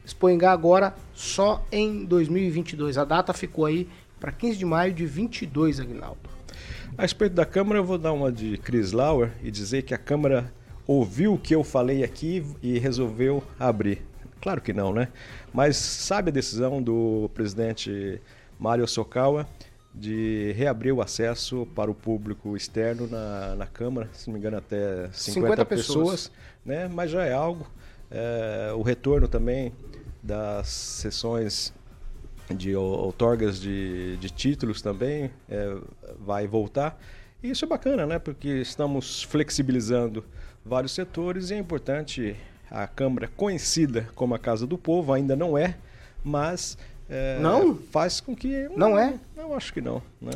[0.04, 2.98] Expoingá agora só em 2022.
[2.98, 6.18] A data ficou aí para 15 de maio de 22, Aguinaldo.
[6.96, 9.98] A respeito da Câmara, eu vou dar uma de Chris Lauer e dizer que a
[9.98, 10.52] Câmara
[10.86, 14.02] ouviu o que eu falei aqui e resolveu abrir.
[14.40, 15.08] Claro que não, né?
[15.52, 18.20] Mas sabe a decisão do presidente
[18.58, 19.46] Mário Sokawa
[19.94, 24.56] de reabrir o acesso para o público externo na, na Câmara, se não me engano
[24.56, 26.32] até 50, 50 pessoas, pessoas,
[26.64, 26.88] né?
[26.88, 27.66] Mas já é algo.
[28.10, 29.72] É, o retorno também
[30.22, 31.72] das sessões
[32.54, 35.76] de outorgas de, de títulos também é,
[36.18, 36.98] vai voltar.
[37.42, 38.18] E isso é bacana, né?
[38.18, 40.24] Porque estamos flexibilizando
[40.64, 42.36] vários setores e é importante
[42.70, 45.76] a Câmara, conhecida como a Casa do Povo, ainda não é,
[46.22, 46.76] mas
[47.08, 50.32] é, não faz com que não, não é não acho que não né?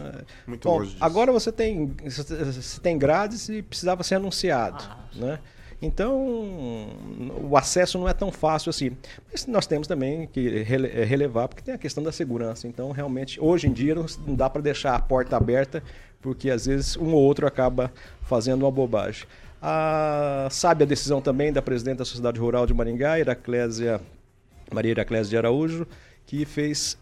[0.46, 0.96] muito Bom, disso.
[1.00, 5.38] agora você tem você tem grades e precisava ser anunciado ah, né
[5.82, 6.88] então,
[7.50, 8.92] o acesso não é tão fácil assim.
[9.30, 12.68] Mas nós temos também que eh, relevar, porque tem a questão da segurança.
[12.68, 15.82] Então, realmente, hoje em dia, não dá para deixar a porta aberta,
[16.20, 19.26] porque às vezes um ou outro acaba fazendo uma bobagem.
[19.60, 24.00] A, sabe a decisão também da presidente da Sociedade Rural de Maringá, Iraclésia,
[24.72, 25.84] Maria Iraclésia de Araújo,
[26.26, 26.96] que fez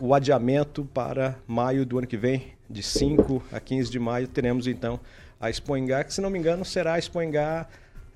[0.00, 4.66] o adiamento para maio do ano que vem, de 5 a 15 de maio, teremos
[4.66, 5.00] então
[5.40, 7.68] a Expoingá, que se não me engano será a Expoingá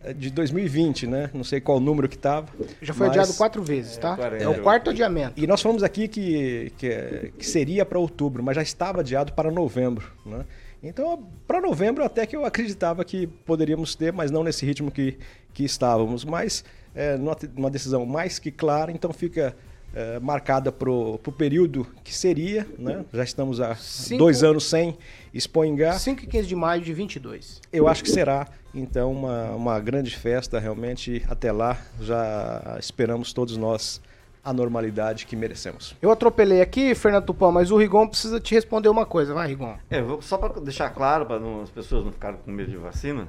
[0.02, 1.30] eh, de 2020, né?
[1.34, 2.48] Não sei qual o número que estava.
[2.80, 3.16] Já foi mas...
[3.16, 4.16] adiado quatro vezes, tá?
[4.38, 5.34] É, é o quarto adiamento.
[5.36, 9.50] E nós falamos aqui que, que, que seria para outubro, mas já estava adiado para
[9.50, 10.44] novembro, né?
[10.82, 15.18] Então, para novembro até que eu acreditava que poderíamos ter, mas não nesse ritmo que,
[15.52, 16.24] que estávamos.
[16.24, 19.54] Mas é, numa, numa decisão mais que clara, então fica
[19.94, 23.04] é, marcada para o período que seria, né?
[23.12, 24.18] Já estamos há Cinco...
[24.18, 24.96] dois anos sem
[25.32, 25.98] Expoingá.
[25.98, 27.60] 5 e 15 de maio de 22.
[27.72, 31.24] Eu acho que será, então, uma, uma grande festa, realmente.
[31.28, 34.00] Até lá, já esperamos todos nós
[34.42, 35.94] a normalidade que merecemos.
[36.00, 39.34] Eu atropelei aqui, Fernando Tupã, mas o Rigon precisa te responder uma coisa.
[39.34, 39.76] Vai, Rigon.
[39.90, 43.28] É, só para deixar claro, para as pessoas não ficarem com medo de vacina,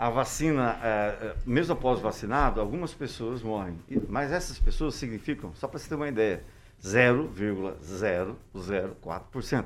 [0.00, 3.76] a vacina, é, é mesmo após vacinado, algumas pessoas morrem.
[4.08, 6.42] Mas essas pessoas significam, só para você ter uma ideia,
[6.82, 9.64] 0,004%.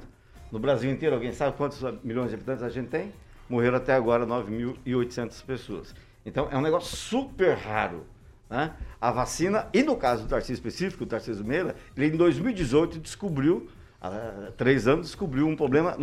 [0.51, 3.13] No Brasil inteiro, alguém sabe quantos milhões de habitantes a gente tem?
[3.49, 5.95] Morreram até agora 9.800 pessoas.
[6.27, 8.05] Então é um negócio super raro.
[8.51, 8.75] Né?
[9.01, 13.69] A vacina, e no caso do Tarcísio específico, o Tarcísio Meira, ele em 2018 descobriu,
[14.01, 15.97] há três anos, descobriu um problema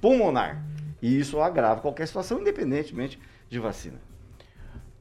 [0.00, 0.64] pulmonar.
[1.02, 4.00] E isso agrava qualquer situação, independentemente de vacina.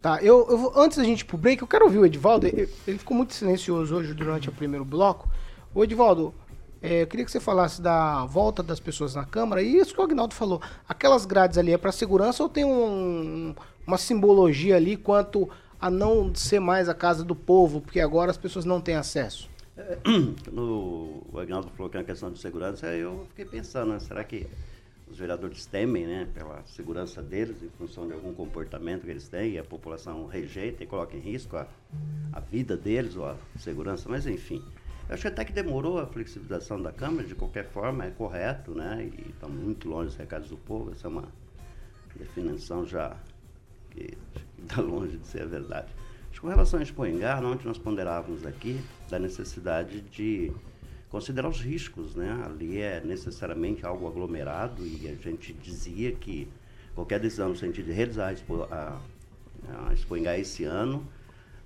[0.01, 2.45] Tá, eu, eu vou, antes da gente ir pro break, eu quero ouvir o Edivaldo.
[2.45, 5.29] Ele, ele ficou muito silencioso hoje durante o primeiro bloco.
[5.73, 6.33] O Edivaldo,
[6.81, 9.99] é, eu queria que você falasse da volta das pessoas na Câmara e isso que
[9.99, 10.61] o Agnaldo falou.
[10.87, 13.55] Aquelas grades ali é para segurança ou tem um,
[13.87, 15.49] uma simbologia ali quanto
[15.81, 19.49] a não ser mais a casa do povo, porque agora as pessoas não têm acesso?
[19.75, 19.97] É,
[20.51, 24.23] no, o Agnaldo falou que é uma questão de segurança, eu fiquei pensando, né, será
[24.23, 24.47] que
[25.15, 29.53] os vereadores temem né, pela segurança deles em função de algum comportamento que eles têm
[29.53, 31.65] e a população rejeita e coloca em risco a,
[32.33, 34.61] a vida deles ou a segurança, mas enfim.
[35.07, 39.09] Eu acho até que demorou a flexibilização da Câmara, de qualquer forma, é correto, né?
[39.17, 41.31] E está muito longe dos recados do povo, essa é uma,
[42.17, 43.15] definição já
[43.91, 44.17] que
[44.61, 45.87] está longe de ser a verdade.
[46.29, 50.51] Acho que com relação a Expo Engar, ontem nós ponderávamos aqui da necessidade de
[51.15, 52.43] considerar os riscos, né?
[52.43, 56.45] Ali é necessariamente algo aglomerado e a gente dizia que
[56.93, 58.99] qualquer decisão no sentido de realizar a Expo, a,
[59.87, 61.07] a Expo esse ano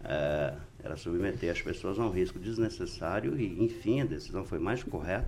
[0.03, 4.83] é, era submeter as pessoas a um risco desnecessário e, enfim, a decisão foi mais
[4.83, 5.27] correta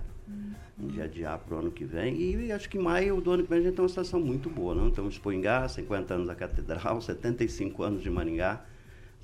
[0.78, 2.14] de adiar para o ano que vem.
[2.22, 4.48] E acho que em maio do ano que vem a gente tem uma situação muito
[4.48, 4.72] boa.
[4.72, 4.86] Não?
[4.86, 8.64] Então, Expo Engar, 50 anos da Catedral, 75 anos de Maringá.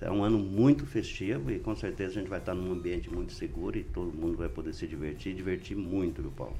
[0.01, 3.33] É um ano muito festivo e com certeza a gente vai estar num ambiente muito
[3.33, 6.57] seguro e todo mundo vai poder se divertir, divertir muito, viu, Paulo?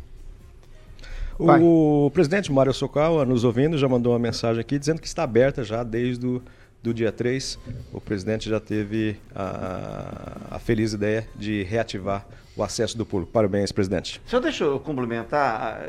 [1.39, 1.61] Vai.
[1.63, 5.63] O presidente Mário Socal, nos ouvindo, já mandou uma mensagem aqui dizendo que está aberta
[5.63, 6.43] já desde o
[6.83, 7.59] do dia 3.
[7.93, 13.33] O presidente já teve a, a feliz ideia de reativar o acesso do público.
[13.33, 14.21] Parabéns, presidente.
[14.27, 15.81] Só deixa eu complementar,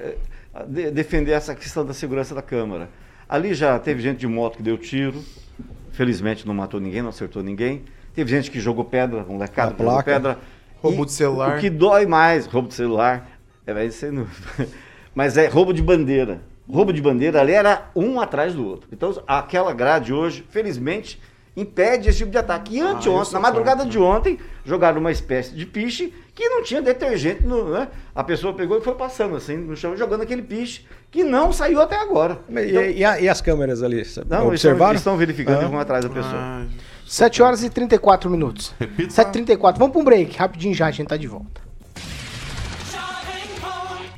[0.68, 2.90] de, defender essa questão da segurança da Câmara.
[3.28, 5.24] Ali já teve gente de moto que deu tiro,
[6.00, 7.84] felizmente não matou ninguém, não acertou ninguém.
[8.14, 10.40] Teve gente que jogou pedra, um lecado jogou pedra.
[10.82, 11.58] Roubo de celular.
[11.58, 13.30] O que dói mais, roubo de celular,
[13.68, 14.26] é, vai ser no...
[15.14, 16.40] mas é roubo de bandeira.
[16.70, 18.88] Roubo de bandeira ali era um atrás do outro.
[18.94, 21.20] Então, aquela grade hoje, felizmente,
[21.60, 22.78] impede esse tipo de ataque.
[22.78, 26.82] E anteontem, ah, na madrugada de ontem, jogaram uma espécie de piche que não tinha
[26.82, 27.46] detergente.
[27.46, 27.88] No, né?
[28.16, 31.82] A pessoa pegou e foi passando assim no chão, jogando aquele piche que não saiu
[31.82, 32.40] até agora.
[32.50, 34.04] Então, e, e, a, e, as câmeras ali?
[34.28, 34.92] Não, observaram?
[34.92, 35.64] Eles estão verificando ah.
[35.64, 36.36] e vão atrás da pessoa.
[36.36, 36.66] Ah.
[37.06, 38.74] 7 horas e 34 minutos.
[38.80, 39.26] Repita.
[39.26, 39.78] 7h34.
[39.78, 40.38] Vamos para um break.
[40.38, 41.69] Rapidinho já, a gente tá de volta.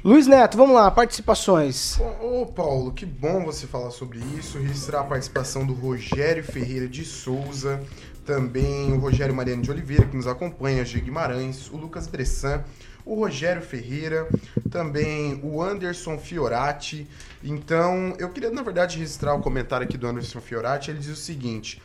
[0.03, 1.99] Luiz Neto, vamos lá, participações.
[2.19, 4.57] Ô, Paulo, que bom você falar sobre isso.
[4.57, 7.79] Registrar a participação do Rogério Ferreira de Souza,
[8.25, 10.99] também o Rogério Mariano de Oliveira, que nos acompanha, G.
[10.99, 12.63] Guimarães, o Lucas Bressan,
[13.05, 14.27] o Rogério Ferreira,
[14.71, 17.07] também o Anderson Fiorati.
[17.43, 20.89] Então, eu queria, na verdade, registrar o comentário aqui do Anderson Fiorati.
[20.89, 21.79] Ele diz o seguinte.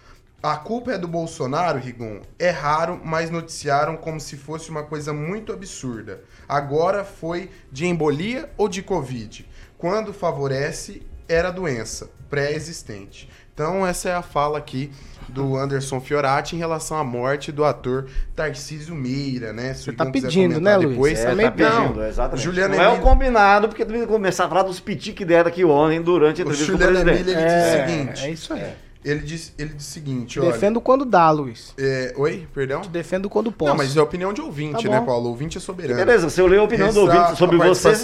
[0.46, 2.20] A culpa é do Bolsonaro, Rigon?
[2.38, 6.22] É raro, mas noticiaram como se fosse uma coisa muito absurda.
[6.48, 9.44] Agora foi de embolia ou de Covid?
[9.76, 13.28] Quando favorece, era doença pré-existente.
[13.52, 14.92] Então, essa é a fala aqui
[15.28, 18.06] do Anderson Fiorati em relação à morte do ator
[18.37, 19.74] Tarcísio Meira, né?
[19.74, 20.90] Se Você tá pedindo, né, Luiz?
[20.90, 22.44] Depois, é, tá pedindo, exatamente.
[22.44, 22.96] Juliana não Emília...
[22.96, 26.40] é o combinado, porque tu começar a falar dos piti que deram aqui ontem durante
[26.40, 28.24] a entrevista o Juliana Emília, ele é, disse o seguinte...
[28.26, 28.86] É isso aí.
[29.06, 30.50] Ele disse, ele disse o seguinte, olha...
[30.50, 31.72] Defendo quando dá, Luiz.
[31.78, 32.80] É, oi, perdão?
[32.80, 33.70] Te defendo quando posso.
[33.70, 35.26] Não, mas é a opinião de ouvinte, tá né, Paulo?
[35.26, 36.04] O ouvinte é soberano.
[36.04, 37.94] Beleza, se eu ler a opinião do ouvinte sobre você...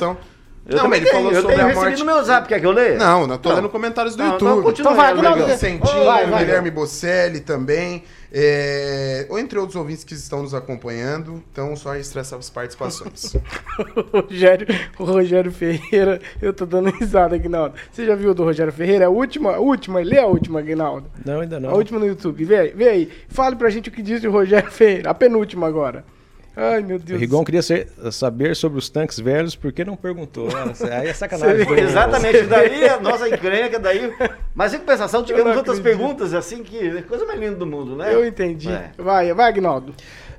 [0.64, 1.98] Eu não, mas ele falou eu sobre tenho a morte.
[1.98, 2.96] no meu zap, quer que eu leia?
[2.96, 3.56] Não, não tô não.
[3.56, 4.62] lendo comentários do não, YouTube.
[4.62, 5.12] Não, então vai.
[5.14, 8.04] Vicentinho, vai, vai, Guilherme Bocelli também.
[8.34, 11.42] É, ou entre outros ouvintes que estão nos acompanhando.
[11.50, 13.34] Então, só registrar essas participações.
[13.96, 14.66] o, Rogério,
[14.98, 17.74] o Rogério Ferreira, eu tô dando risada, Aguinaldo.
[17.90, 19.06] Você já viu do Rogério Ferreira?
[19.06, 21.10] A última, a última, lê a última, Aguinaldo.
[21.26, 21.70] Não, ainda não.
[21.70, 22.44] A última no YouTube.
[22.44, 23.12] Vê aí, vê aí.
[23.28, 25.10] Fale pra gente o que diz o Rogério Ferreira.
[25.10, 26.04] A penúltima agora.
[26.54, 27.18] Ai, meu Deus.
[27.18, 30.48] O Rigon queria ser, saber sobre os tanques velhos, por que não perguntou?
[30.90, 31.66] Aí é sacanagem.
[31.78, 34.12] Exatamente, daí a nossa encrenca, daí.
[34.54, 37.02] Mas em compensação, tivemos outras perguntas assim que.
[37.02, 38.12] Coisa mais linda do mundo, né?
[38.14, 38.70] Eu entendi.
[38.70, 38.90] É.
[38.98, 39.94] Vai, vai, Agnaldo.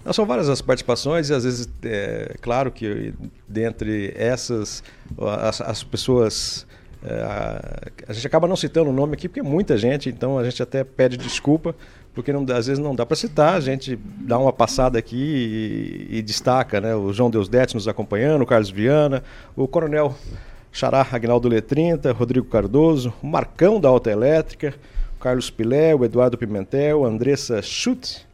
[0.05, 3.13] Não, são várias as participações e às vezes, é claro que
[3.47, 4.83] dentre essas,
[5.39, 6.67] as, as pessoas.
[7.05, 10.43] É, a gente acaba não citando o nome aqui porque é muita gente, então a
[10.43, 11.75] gente até pede desculpa
[12.13, 16.17] porque não, às vezes não dá para citar, a gente dá uma passada aqui e,
[16.17, 16.95] e destaca, né?
[16.95, 19.23] O João Deusdete nos acompanhando, o Carlos Viana,
[19.55, 20.15] o Coronel
[20.71, 24.73] Xará Agnaldo Letrinta, Rodrigo Cardoso, o Marcão da Alta Elétrica,
[25.15, 28.25] o Carlos Pilé, o Eduardo Pimentel, a Andressa Schutz,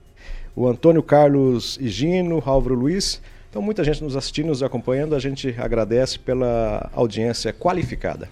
[0.55, 3.21] o Antônio Carlos Higino, Álvaro Luiz.
[3.49, 8.29] Então, muita gente nos assistindo, nos acompanhando, a gente agradece pela audiência qualificada.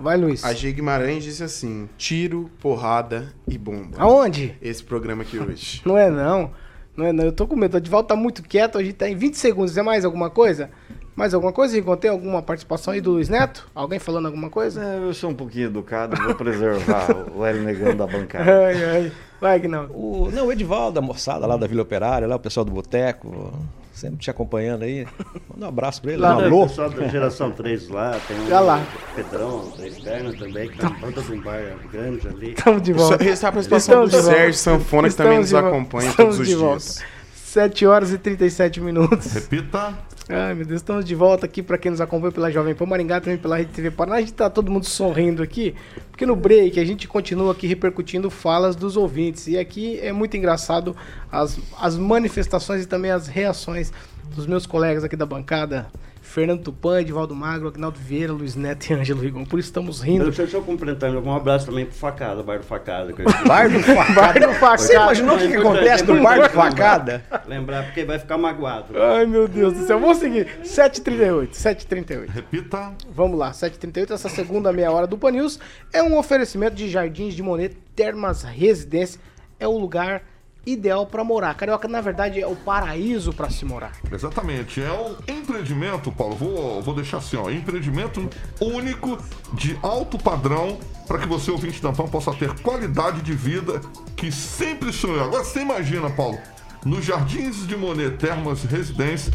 [0.00, 0.44] Vai, Luiz.
[0.44, 3.96] A G Guimarães disse assim: tiro, porrada e bomba.
[3.98, 4.56] Aonde?
[4.62, 5.82] Esse programa aqui hoje.
[5.86, 6.50] não é não.
[6.96, 7.24] Não é não.
[7.24, 7.80] Eu tô com medo.
[7.80, 8.78] De volta tá muito quieto.
[8.78, 9.76] A gente tá em 20 segundos.
[9.76, 10.70] É mais alguma coisa?
[11.14, 11.78] Mais alguma coisa?
[11.78, 13.68] Encontrei alguma participação aí do Luiz Neto?
[13.74, 14.82] Alguém falando alguma coisa?
[14.82, 18.50] É, eu sou um pouquinho educado, vou preservar o Hélio Negão da bancada.
[18.66, 19.12] Ai, ai.
[19.40, 19.86] Vai, que não.
[19.90, 23.52] O, não, o Edivaldo, a moçada lá da Vila Operária, lá o pessoal do Boteco
[23.94, 25.06] sempre te acompanhando aí.
[25.48, 26.20] Manda um abraço pra ele.
[26.20, 26.48] Lá né?
[26.48, 28.82] o pessoal da geração 3 lá, tem um Já lá.
[29.14, 32.50] Pedrão, Três Pernas também, que tá um banda de um bar grande ali.
[32.50, 33.24] Estamos de volta.
[33.24, 37.13] Essa é a participação do Sérgio Sanfona, que também nos acompanha Estamos todos os dias.
[37.54, 39.32] 7 horas e 37 minutos.
[39.32, 39.96] Repita.
[40.28, 43.20] Ai, meu Deus, estamos de volta aqui para quem nos acompanha pela Jovem Pan Maringá,
[43.20, 44.16] também pela Rede TV Paraná.
[44.16, 45.72] A gente tá todo mundo sorrindo aqui,
[46.10, 49.46] porque no break a gente continua aqui repercutindo falas dos ouvintes.
[49.46, 50.96] E aqui é muito engraçado
[51.30, 53.92] as, as manifestações e também as reações
[54.34, 55.86] dos meus colegas aqui da bancada,
[56.34, 59.44] Fernando Tupan, Edivaldo Magro, Agnaldo Vieira, Luiz Neto e Ângelo Rigon.
[59.44, 60.24] Por isso estamos rindo.
[60.24, 63.10] Deixa eu só complementar, um abraço também pro Facada, Bar do Facada.
[63.16, 63.16] eu-
[63.46, 64.14] Bar do Facada.
[64.14, 64.78] Bar do Facada.
[64.78, 67.24] Você imaginou o que, que acontece no Bar do Facada?
[67.46, 69.00] Lembrar, porque vai ficar magoado.
[69.00, 70.00] Ai, meu Deus do céu.
[70.00, 70.48] Vamos seguir.
[70.64, 72.28] 7h38, 7h38.
[72.28, 72.92] Repita.
[73.14, 75.60] Vamos lá, 7h38, essa segunda meia hora do Pan News
[75.92, 79.20] é um oferecimento de Jardins de Monet Termas Residência.
[79.60, 80.22] É o lugar
[80.66, 81.54] ideal para morar.
[81.54, 83.92] Carioca, na verdade, é o paraíso para se morar.
[84.10, 84.82] Exatamente.
[84.82, 86.34] É um empreendimento, Paulo.
[86.34, 87.50] Vou, vou deixar assim, ó.
[87.50, 88.28] Empreendimento
[88.60, 89.18] único
[89.52, 93.80] de alto padrão para que você, ouvinte da possa ter qualidade de vida
[94.16, 95.24] que sempre sonhou.
[95.24, 96.38] Agora você imagina, Paulo,
[96.84, 99.32] nos Jardins de Monet Termas Residência,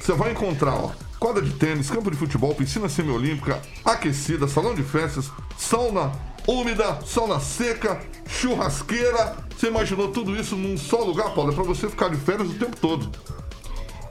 [0.00, 4.82] você vai encontrar, ó, quadra de tênis, campo de futebol, piscina semiolímpica, aquecida, salão de
[4.82, 6.12] festas, sauna
[6.46, 9.36] úmida, sauna seca, churrasqueira.
[9.56, 11.52] Você imaginou tudo isso num só lugar, Paulo?
[11.52, 13.10] É para você ficar de férias o tempo todo.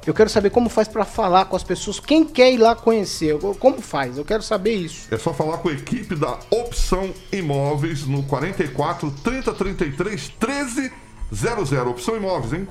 [0.06, 2.00] Eu quero saber como faz para falar com as pessoas.
[2.00, 3.38] Quem quer ir lá conhecer?
[3.60, 4.18] Como faz?
[4.18, 5.08] Eu quero saber isso.
[5.14, 10.92] É só falar com a equipe da Opção Imóveis no 44 30 33 13
[11.32, 11.90] 00.
[11.92, 12.68] Opção Imóveis, hein?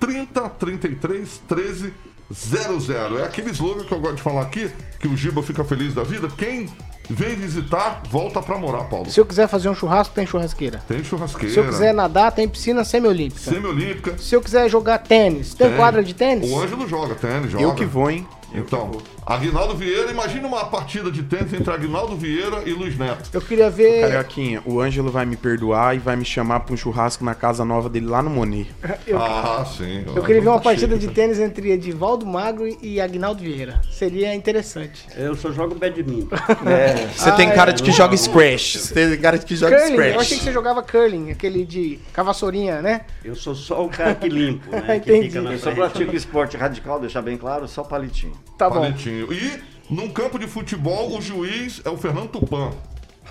[0.00, 1.92] 30 33 13
[2.32, 3.18] 00.
[3.18, 6.02] É aquele slogan que eu gosto de falar aqui, que o Giba fica feliz da
[6.02, 6.28] vida.
[6.28, 6.68] Quem
[7.08, 9.10] vem visitar, volta pra morar, Paulo.
[9.10, 10.82] Se eu quiser fazer um churrasco, tem churrasqueira.
[10.88, 11.52] Tem churrasqueira.
[11.52, 13.50] Se eu quiser nadar, tem piscina semiolímpica.
[13.50, 14.18] Semiolímpica.
[14.18, 16.50] Se eu quiser jogar tênis, tem, quadra de tênis?
[16.50, 17.62] O Ângelo joga tênis, joga.
[17.62, 18.26] Eu que vou, hein?
[18.54, 18.92] Então,
[19.26, 23.28] Aguinaldo Vieira, imagina uma partida de tênis entre Aguinaldo Vieira e Luiz Neto.
[23.32, 24.02] Eu queria ver.
[24.02, 27.64] Carioquinha, o Ângelo vai me perdoar e vai me chamar pra um churrasco na casa
[27.64, 28.68] nova dele lá no Monet.
[29.06, 30.04] Eu, Ah, sim.
[30.14, 33.80] eu queria ver uma Tá partida de tênis entre Edivaldo Magro e Agnaldo Vieira.
[33.90, 35.04] Seria interessante.
[35.16, 36.28] Eu só jogo badminton.
[37.16, 37.74] Você tem Ah, cara é.
[37.74, 38.76] de que joga Scratch.
[38.76, 40.38] Você tem cara de que joga Curling, eu achei Scratch.
[40.38, 43.00] que você jogava curling, aquele de cavassourinha, né?
[43.24, 45.00] Eu sou só o cara que limpo, né?
[45.00, 45.28] que Entendi.
[45.28, 48.32] fica na Eu só pratico esporte radical, deixar bem claro, só palitinho.
[48.56, 48.80] Tá bom.
[48.80, 49.32] Palitinho.
[49.32, 52.70] E num campo de futebol, o juiz é o Fernando Tupan.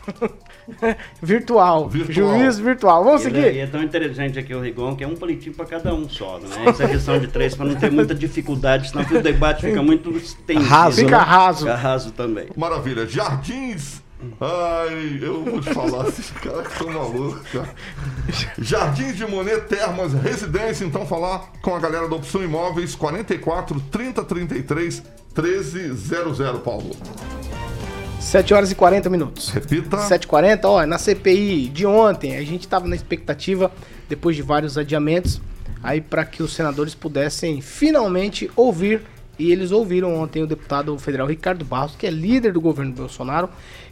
[1.22, 1.90] Virtual.
[1.90, 2.38] Virtual.
[2.40, 3.04] Juiz virtual.
[3.04, 3.54] Vamos é, seguir?
[3.54, 6.40] e é tão inteligente aqui o Rigon, que é um palitinho pra cada um só,
[6.40, 6.48] né?
[6.68, 10.66] Essa questão de três, pra não ter muita dificuldade, senão o debate fica muito extenso.
[10.66, 11.60] Raso, Fica raso.
[11.60, 12.48] Fica raso também.
[12.56, 13.08] Maravilha.
[13.08, 14.02] Jardins.
[14.40, 17.70] Ai, eu vou te falar, esses caras que são malucos, cara.
[18.58, 24.24] Jardins de Monet Termas Residência, então falar com a galera da Opção Imóveis 44 30
[24.24, 25.04] 33
[25.34, 26.96] 13 00, Paulo.
[28.20, 29.50] 7 horas e 40 minutos.
[29.50, 29.98] Repita.
[29.98, 33.72] 7h40, ó, na CPI de ontem, a gente tava na expectativa,
[34.08, 35.42] depois de vários adiamentos,
[35.84, 39.02] aí para que os senadores pudessem finalmente ouvir,
[39.38, 43.50] e eles ouviram ontem o deputado federal Ricardo Barros, que é líder do governo Bolsonaro,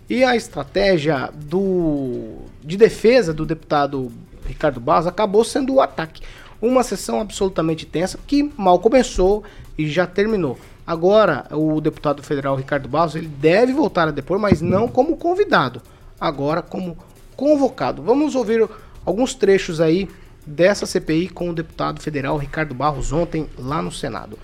[0.10, 4.12] e a estratégia do de defesa do deputado
[4.46, 6.22] Ricardo Barros acabou sendo o ataque.
[6.62, 9.44] Uma sessão absolutamente tensa que mal começou
[9.78, 10.60] e já terminou.
[10.86, 15.82] Agora, o deputado federal Ricardo Barros, ele deve voltar a depor, mas não como convidado,
[16.20, 16.98] agora como
[17.36, 18.02] convocado.
[18.04, 18.68] Vamos ouvir
[19.06, 20.10] alguns trechos aí
[20.46, 24.38] dessa CPI com o deputado federal Ricardo Barros ontem lá no Senado.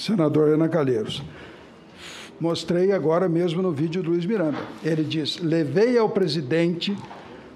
[0.00, 1.22] Senador Ana Calheiros.
[2.40, 4.58] Mostrei agora mesmo no vídeo do Luiz Miranda.
[4.82, 6.96] Ele diz: levei ao presidente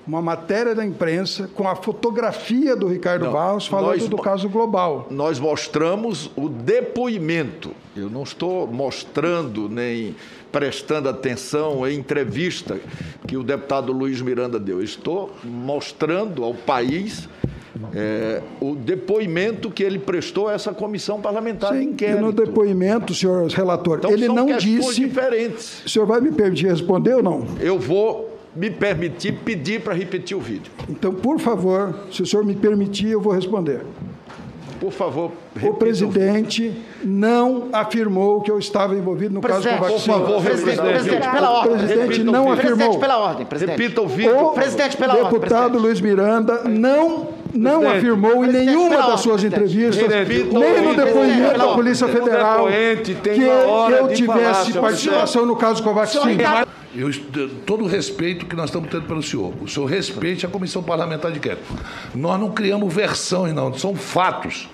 [0.07, 4.49] uma matéria da imprensa com a fotografia do Ricardo Não, Barros falando nós do caso
[4.49, 5.07] global.
[5.11, 7.71] Nós mostramos o depoimento.
[7.97, 10.15] Eu não estou mostrando nem
[10.53, 12.79] prestando atenção em entrevista
[13.27, 14.79] que o deputado Luiz Miranda deu.
[14.79, 17.29] Eu Estou mostrando ao país
[17.95, 22.21] é, o depoimento que ele prestou a essa comissão parlamentar de Sim, e inquérito.
[22.23, 24.95] no depoimento, senhor relator, Então ele são não disse.
[24.95, 25.83] diferentes.
[25.85, 27.45] O senhor vai me permitir responder ou não?
[27.61, 30.71] Eu vou me permitir pedir para repetir o vídeo.
[30.89, 33.81] Então, por favor, se o senhor me permitir, eu vou responder.
[34.81, 36.73] Por favor, O presidente
[37.03, 40.11] não afirmou que eu estava envolvido no caso Presidente, Covaxin.
[40.13, 41.73] por favor, Presidente, repita o presidente, pela O ordem.
[41.79, 42.77] presidente Repita o não afirmou.
[42.77, 43.79] Presidente, pela ordem, presidente.
[43.79, 44.37] Repita o vídeo.
[44.39, 45.83] O Presidente, pela ordem, deputado presidente.
[45.83, 49.97] Luiz Miranda não, não afirmou em Presidente, nenhuma das suas presidente.
[49.97, 51.75] entrevistas, o nem no depoimento da.
[51.75, 52.67] Polícia O Federal,
[53.23, 56.39] que eu tivesse participação no caso Covaxin.
[56.95, 57.11] Eu,
[57.67, 59.53] todo o respeito que nós estamos tendo pelo senhor.
[59.61, 61.65] O senhor respeite a Comissão Parlamentar de Inquérito.
[62.15, 64.69] Nós não criamos versões, não, são fatos.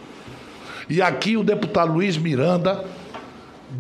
[0.89, 2.85] E aqui o deputado Luiz Miranda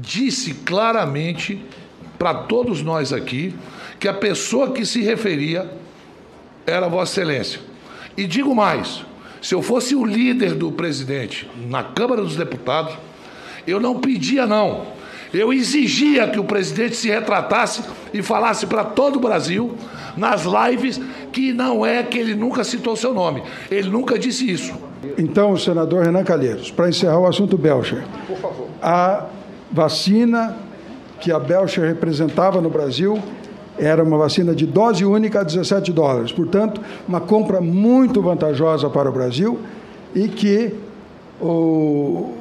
[0.01, 1.62] disse claramente
[2.18, 3.55] para todos nós aqui
[3.98, 5.70] que a pessoa que se referia
[6.66, 7.69] era Vossa Excelência.
[8.20, 9.02] E digo mais:
[9.40, 12.92] se eu fosse o líder do presidente na Câmara dos Deputados,
[13.66, 14.82] eu não pedia, não.
[15.32, 19.74] Eu exigia que o presidente se retratasse e falasse para todo o Brasil,
[20.18, 21.00] nas lives,
[21.32, 23.42] que não é que ele nunca citou seu nome.
[23.70, 24.74] Ele nunca disse isso.
[25.16, 28.68] Então, senador Renan Calheiros, para encerrar o assunto Belcher, Por favor.
[28.82, 29.28] a
[29.72, 30.58] vacina
[31.20, 33.18] que a Belcher representava no Brasil
[33.81, 36.31] era uma vacina de dose única a 17 dólares.
[36.31, 39.59] Portanto, uma compra muito vantajosa para o Brasil
[40.14, 40.74] e que
[41.41, 42.35] o,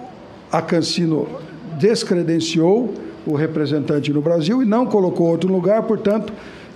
[0.51, 1.27] a Cancino
[1.79, 2.93] descredenciou
[3.25, 6.33] o representante no Brasil e não colocou outro lugar, portanto,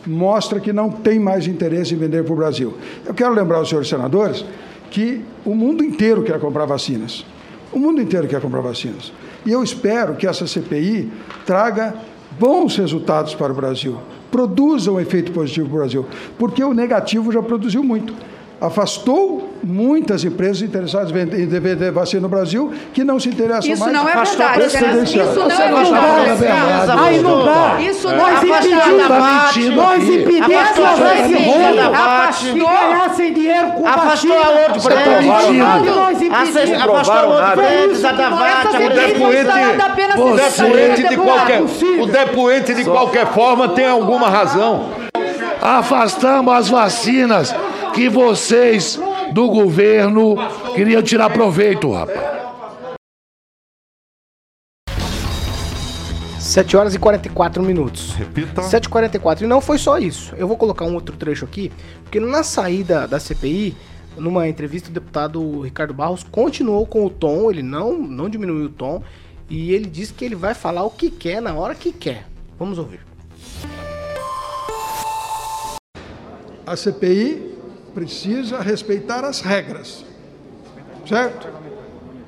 [0.08, 2.74] mostra que não tem mais interesse em vender para o Brasil.
[3.06, 4.46] Eu quero lembrar aos senhores senadores
[4.90, 7.26] que o mundo inteiro quer comprar vacinas.
[7.72, 9.12] O mundo inteiro quer comprar vacinas.
[9.46, 11.12] E eu espero que essa CPI
[11.46, 11.96] traga
[12.40, 13.98] bons resultados para o Brasil,
[14.32, 16.06] produza um efeito positivo para o Brasil,
[16.38, 18.14] porque o negativo já produziu muito.
[18.62, 21.14] Afastou muitas empresas interessadas em
[21.48, 23.94] vender- vacina no Brasil que não se interessam Isso mais.
[23.94, 24.54] não é verdade.
[24.54, 25.28] presidencial.
[25.28, 26.40] Isso não é não está falando a verdade.
[26.40, 27.02] verdade.
[27.04, 27.82] Aí não dá.
[27.82, 28.16] Isso É.
[28.16, 29.70] nós impedimos, a debate.
[29.70, 31.90] nós impedimos a a vacina.
[31.90, 32.54] Afastou.
[32.54, 34.36] Que ganhassem dinheiro com Afastou vacina.
[34.36, 36.34] a outro Você tá impedimos.
[36.34, 37.62] Acess- Afastou a outro.
[37.62, 39.48] Essa O apenas depoente,
[40.22, 40.94] o sexta-feira.
[40.96, 42.04] depoente de Não é qualquer, possível.
[42.04, 44.86] o depoente de qualquer forma tem alguma razão.
[45.62, 47.56] Afastamos as vacinas
[47.94, 49.00] que vocês
[49.32, 50.36] do governo
[50.76, 52.34] queriam tirar proveito, rapaz.
[56.40, 58.14] 7 horas e 44 minutos.
[58.14, 58.62] Repita.
[58.62, 60.36] 7 e 44 E não foi só isso.
[60.36, 61.72] Eu vou colocar um outro trecho aqui,
[62.04, 63.76] porque na saída da CPI,
[64.18, 68.70] numa entrevista, o deputado Ricardo Barros continuou com o tom, ele não, não diminuiu o
[68.70, 69.02] tom,
[69.50, 72.28] e ele disse que ele vai falar o que quer na hora que quer.
[72.60, 73.00] Vamos ouvir.
[76.68, 77.53] A CPI
[77.94, 80.04] precisa respeitar as regras,
[81.08, 81.48] certo?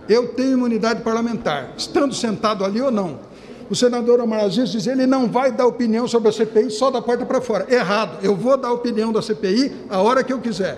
[0.07, 3.19] Eu tenho imunidade parlamentar, estando sentado ali ou não.
[3.69, 7.01] O senador Omar Aziz diz ele não vai dar opinião sobre a CPI só da
[7.01, 7.65] porta para fora.
[7.73, 10.77] Errado, eu vou dar opinião da CPI a hora que eu quiser.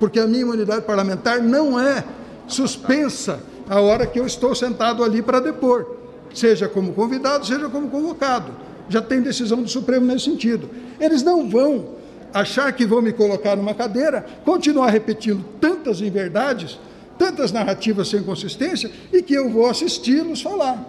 [0.00, 2.02] Porque a minha imunidade parlamentar não é
[2.48, 3.38] suspensa
[3.68, 5.86] a hora que eu estou sentado ali para depor,
[6.34, 8.52] seja como convidado, seja como convocado.
[8.88, 10.68] Já tem decisão do Supremo nesse sentido.
[10.98, 11.99] Eles não vão
[12.32, 16.78] achar que vão me colocar numa cadeira, continuar repetindo tantas inverdades,
[17.18, 20.86] tantas narrativas sem consistência e que eu vou assisti-los falar.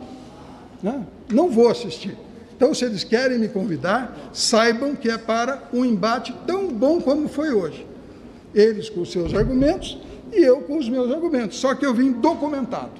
[0.81, 1.05] né?
[1.29, 2.17] Não vou assistir.
[2.55, 7.27] Então, se eles querem me convidar, saibam que é para um embate tão bom como
[7.27, 7.87] foi hoje.
[8.53, 9.97] Eles com os seus argumentos
[10.31, 11.57] e eu com os meus argumentos.
[11.57, 12.91] Só que eu vim documentado.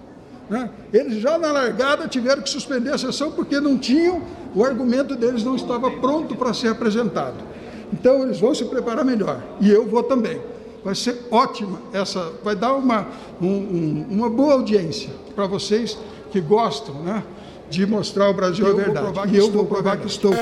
[0.50, 0.70] né?
[0.92, 4.24] Eles já na largada tiveram que suspender a sessão porque não tinham,
[4.56, 7.52] o argumento deles não estava pronto para ser apresentado.
[7.94, 9.42] Então eles vão se preparar melhor.
[9.60, 10.42] E eu vou também.
[10.84, 13.08] Vai ser ótima essa, vai dar uma,
[13.42, 15.98] um- um- uma boa audiência para vocês
[16.32, 17.24] que gostam né,
[17.70, 19.36] de mostrar o Brasil a verdade.
[19.36, 20.34] E eu vou provar que estou.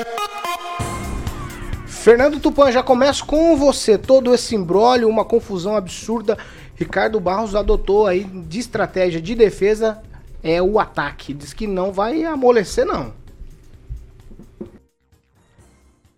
[1.86, 3.98] Fernando Tupan, já começo com você.
[3.98, 6.38] Todo esse imbróglio, uma confusão absurda.
[6.74, 10.00] Ricardo Barros adotou aí de estratégia de defesa
[10.42, 11.34] é o ataque.
[11.34, 13.12] Diz que não vai amolecer, não.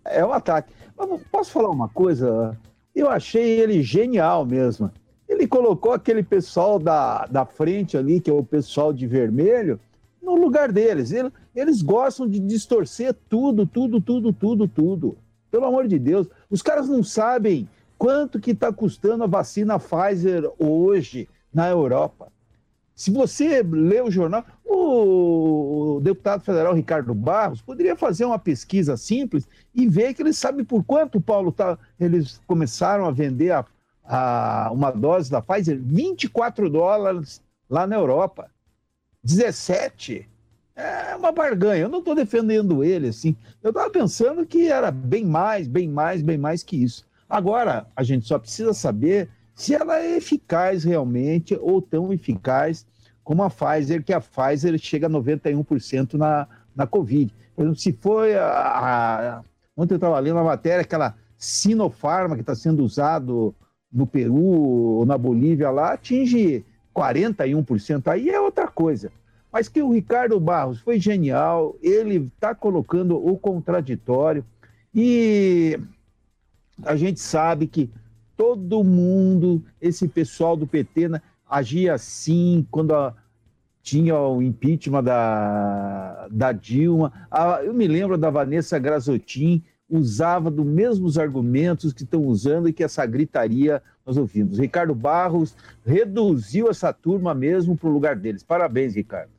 [0.05, 0.71] É um ataque.
[1.31, 2.57] Posso falar uma coisa?
[2.95, 4.91] Eu achei ele genial mesmo.
[5.27, 9.79] Ele colocou aquele pessoal da, da frente ali, que é o pessoal de vermelho,
[10.21, 11.11] no lugar deles.
[11.11, 15.17] Ele- Eles gostam de distorcer tudo, tudo, tudo, tudo, tudo.
[15.51, 16.27] Pelo amor de Deus.
[16.49, 17.67] Os caras não sabem
[17.97, 22.27] quanto que está custando a vacina Pfizer hoje na Europa.
[22.95, 29.47] Se você lê o jornal, o deputado federal Ricardo Barros poderia fazer uma pesquisa simples
[29.73, 33.65] e ver que ele sabe por quanto, Paulo, tá, eles começaram a vender a,
[34.03, 38.49] a- uma dose da Pfizer, 24 dólares lá na Europa.
[39.23, 40.27] 17
[40.75, 41.83] é uma barganha.
[41.83, 43.35] Eu não estou defendendo ele assim.
[43.61, 47.05] Eu estava pensando que era bem mais, bem mais, bem mais que isso.
[47.29, 52.85] Agora, a gente só precisa saber se ela é eficaz realmente ou tão eficaz
[53.23, 57.33] como a Pfizer, que a Pfizer chega a 91% na, na Covid.
[57.55, 59.43] Por exemplo, se foi a, a-
[59.75, 63.55] Ontem eu estava lendo uma matéria, aquela Sinopharma que está sendo usado
[63.91, 66.63] no Peru ou na Bolívia lá, atinge
[66.95, 68.07] 41%.
[68.07, 69.11] Aí é outra coisa.
[69.51, 74.43] Mas que o Ricardo Barros foi genial, ele está colocando o contraditório
[74.93, 75.79] e
[76.83, 77.89] a gente sabe que
[78.37, 83.13] todo mundo, esse pessoal do PT, né, agia assim quando a-
[83.81, 87.11] tinha o impeachment da, da Dilma.
[87.29, 92.73] Ah, eu me lembro da Vanessa Grazottin, usava dos mesmos argumentos que estão usando e
[92.73, 94.57] que essa gritaria nós ouvimos.
[94.57, 95.53] Ricardo Barros
[95.85, 98.41] reduziu essa turma mesmo para o lugar deles.
[98.41, 99.29] Parabéns, Ricardo.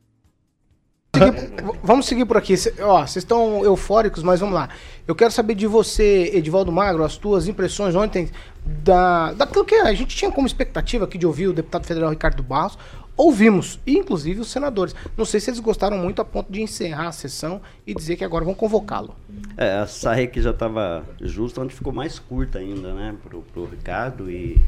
[1.15, 2.55] Seguir- vamos seguir por aqui.
[2.57, 4.69] Cê- ó, vocês estão eufóricos, mas vamos lá.
[5.07, 8.29] Eu quero saber de você, Edivaldo Magro, as tuas impressões ontem
[8.65, 12.41] da, daquilo que a gente tinha como expectativa aqui de ouvir o deputado federal Ricardo
[12.43, 12.77] Barros.
[13.17, 14.93] Ouvimos, inclusive os senadores.
[15.15, 18.25] Não sei se eles gostaram muito a ponto de encerrar a sessão e dizer que
[18.25, 19.15] agora vão convocá-lo.
[19.55, 23.65] É, a saia que já estava justa, onde ficou mais curta ainda, né, pro, pro
[23.65, 24.61] Ricardo e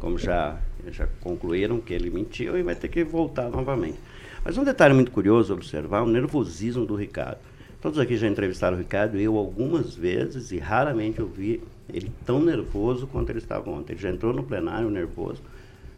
[0.00, 0.56] como já,
[0.90, 3.98] já concluíram que ele mentiu e vai ter que voltar novamente.
[4.44, 7.38] Mas um detalhe muito curioso observar, o nervosismo do Ricardo.
[7.80, 11.62] Todos aqui já entrevistaram o Ricardo, eu algumas vezes e raramente eu vi
[11.92, 13.92] ele tão nervoso quanto ele estava ontem.
[13.92, 15.42] Ele já entrou no plenário nervoso.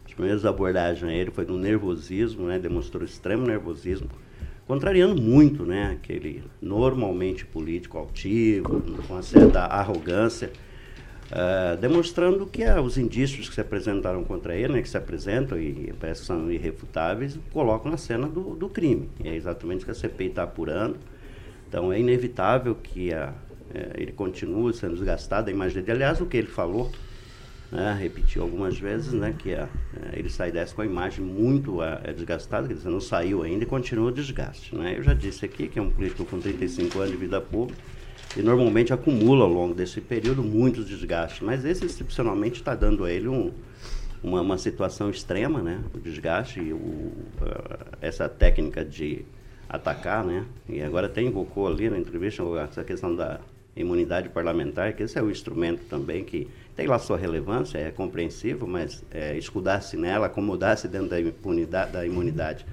[0.05, 4.09] As primeiras abordagens a ele foi no nervosismo, né, demonstrou extremo nervosismo
[4.67, 10.51] contrariando muito né, aquele normalmente político altivo, com uma certa arrogância,
[11.31, 15.59] ah, demonstrando que ah, os indícios que se apresentaram contra ele, né, que se apresentam
[15.59, 19.09] e parece que são irrefutáveis, colocam na cena do, do crime.
[19.23, 20.97] E é exatamente o que a CPI está apurando.
[21.67, 23.33] Então é inevitável que a,
[23.73, 26.03] eh, ele continue sendo desgastado, a imagem dele.
[26.03, 26.91] Aliás, o que ele falou
[27.71, 31.81] né, repetiu algumas vezes, né, que a, eh, ele sai dessa com a imagem muito
[31.81, 34.75] ah, desgastada, quer dizer, não saiu ainda e continua o desgaste.
[34.75, 34.93] Né?
[34.95, 37.94] Eu já disse aqui que é um político com 35 anos de vida pública
[38.35, 43.11] e normalmente acumula ao longo desse período muitos desgastes, mas esse excepcionalmente está dando a
[43.11, 43.51] ele um,
[44.21, 47.11] uma, uma situação extrema, né, o desgaste, e o,
[47.41, 49.25] ah, essa técnica de
[49.69, 53.39] atacar, né, e agora até invocou ali na entrevista essa questão da
[53.75, 58.67] imunidade parlamentar, que esse é o instrumento também que tem lá sua relevância, é compreensível,
[58.67, 62.65] mas é, escudar-se nela, acomodar-se dentro da imunidade, da imunidade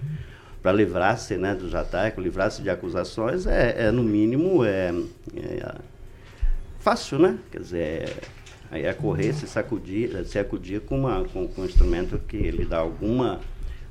[0.63, 4.95] para livrar-se né, dos ataques, livrar-se de acusações, é, é, no mínimo é,
[5.37, 5.75] é
[6.79, 7.39] fácil, né?
[7.51, 8.17] Quer dizer,
[8.71, 12.65] aí é correr, se sacudir, se acudir com, uma, com, com um instrumento que lhe
[12.65, 13.41] dá alguma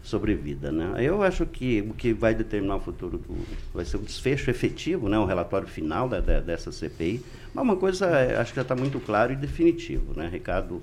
[0.04, 0.94] sobrevida, né?
[1.00, 3.38] Eu acho que o que vai determinar o futuro do,
[3.74, 5.18] vai ser o desfecho efetivo, né?
[5.20, 7.22] O relatório final da, da- dessa CPI.
[7.54, 10.28] Mas uma coisa, é, acho que já está muito claro e definitivo, né?
[10.32, 10.82] Ricardo,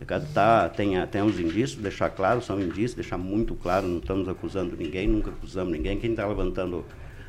[0.00, 4.28] Ricardo tá, tem, tem uns indícios, deixar claro, são indícios, deixar muito claro, não estamos
[4.28, 5.98] acusando ninguém, nunca acusamos ninguém.
[5.98, 6.84] Quem está levantando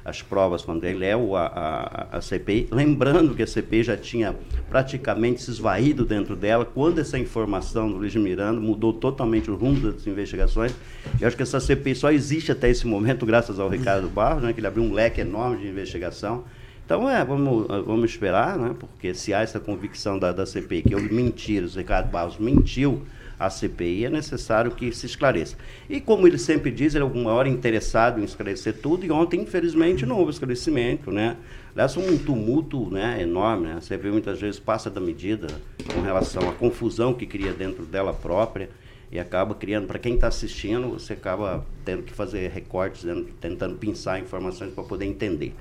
[0.08, 2.70] as provas contra ele é o, a, a, a CPI.
[2.72, 4.34] Lembrando que a CPI já tinha
[4.70, 9.92] praticamente se esvaído dentro dela quando essa informação do Luiz Miranda mudou totalmente o rumo
[9.92, 10.74] das investigações.
[11.20, 14.54] Eu acho que essa CPI só existe até esse momento graças ao Ricardo Barros, né,
[14.54, 16.46] que ele abriu um leque enorme de investigação.
[16.88, 20.96] Então, é, vamos, vamos esperar, né, porque se há essa convicção da, da CPI que
[20.96, 23.02] houve mentiras, o Ricardo Barros mentiu
[23.38, 25.58] à CPI, é necessário que se esclareça.
[25.90, 29.42] E como ele sempre diz, ele é o maior interessado em esclarecer tudo, e ontem,
[29.42, 31.36] infelizmente, não houve esclarecimento, né?
[31.74, 33.74] Aliás, um tumulto né, enorme, né?
[33.80, 35.48] A CPI muitas vezes passa da medida
[35.94, 38.70] com relação à confusão que cria dentro dela própria
[39.12, 43.76] e acaba criando, para quem está assistindo, você acaba tendo que fazer recortes, né, tentando
[43.76, 45.54] pensar informações para poder entender.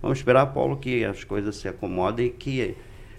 [0.00, 2.74] Vamos esperar, Paulo, que as coisas se acomodem e que,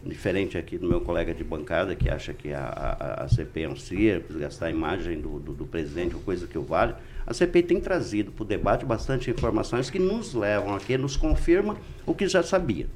[0.05, 3.70] diferente aqui do meu colega de bancada, que acha que a, a, a CPI é
[3.70, 6.95] um circo, gastar a imagem do, do, do presidente, coisa que o vale,
[7.26, 11.78] a CPI tem trazido para o debate bastante informações que nos levam aqui, nos confirma
[12.05, 12.88] o que já sabia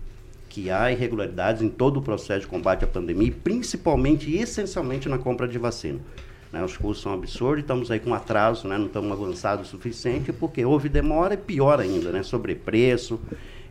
[0.55, 5.17] que há irregularidades em todo o processo de combate à pandemia, principalmente e essencialmente na
[5.17, 5.99] compra de vacina.
[6.49, 10.31] Né, os custos são absurdos, estamos aí com atraso, né, não estamos avançados o suficiente,
[10.31, 13.19] porque houve demora e pior ainda, né, sobrepreço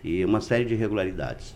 [0.05, 1.55] e uma série de irregularidades.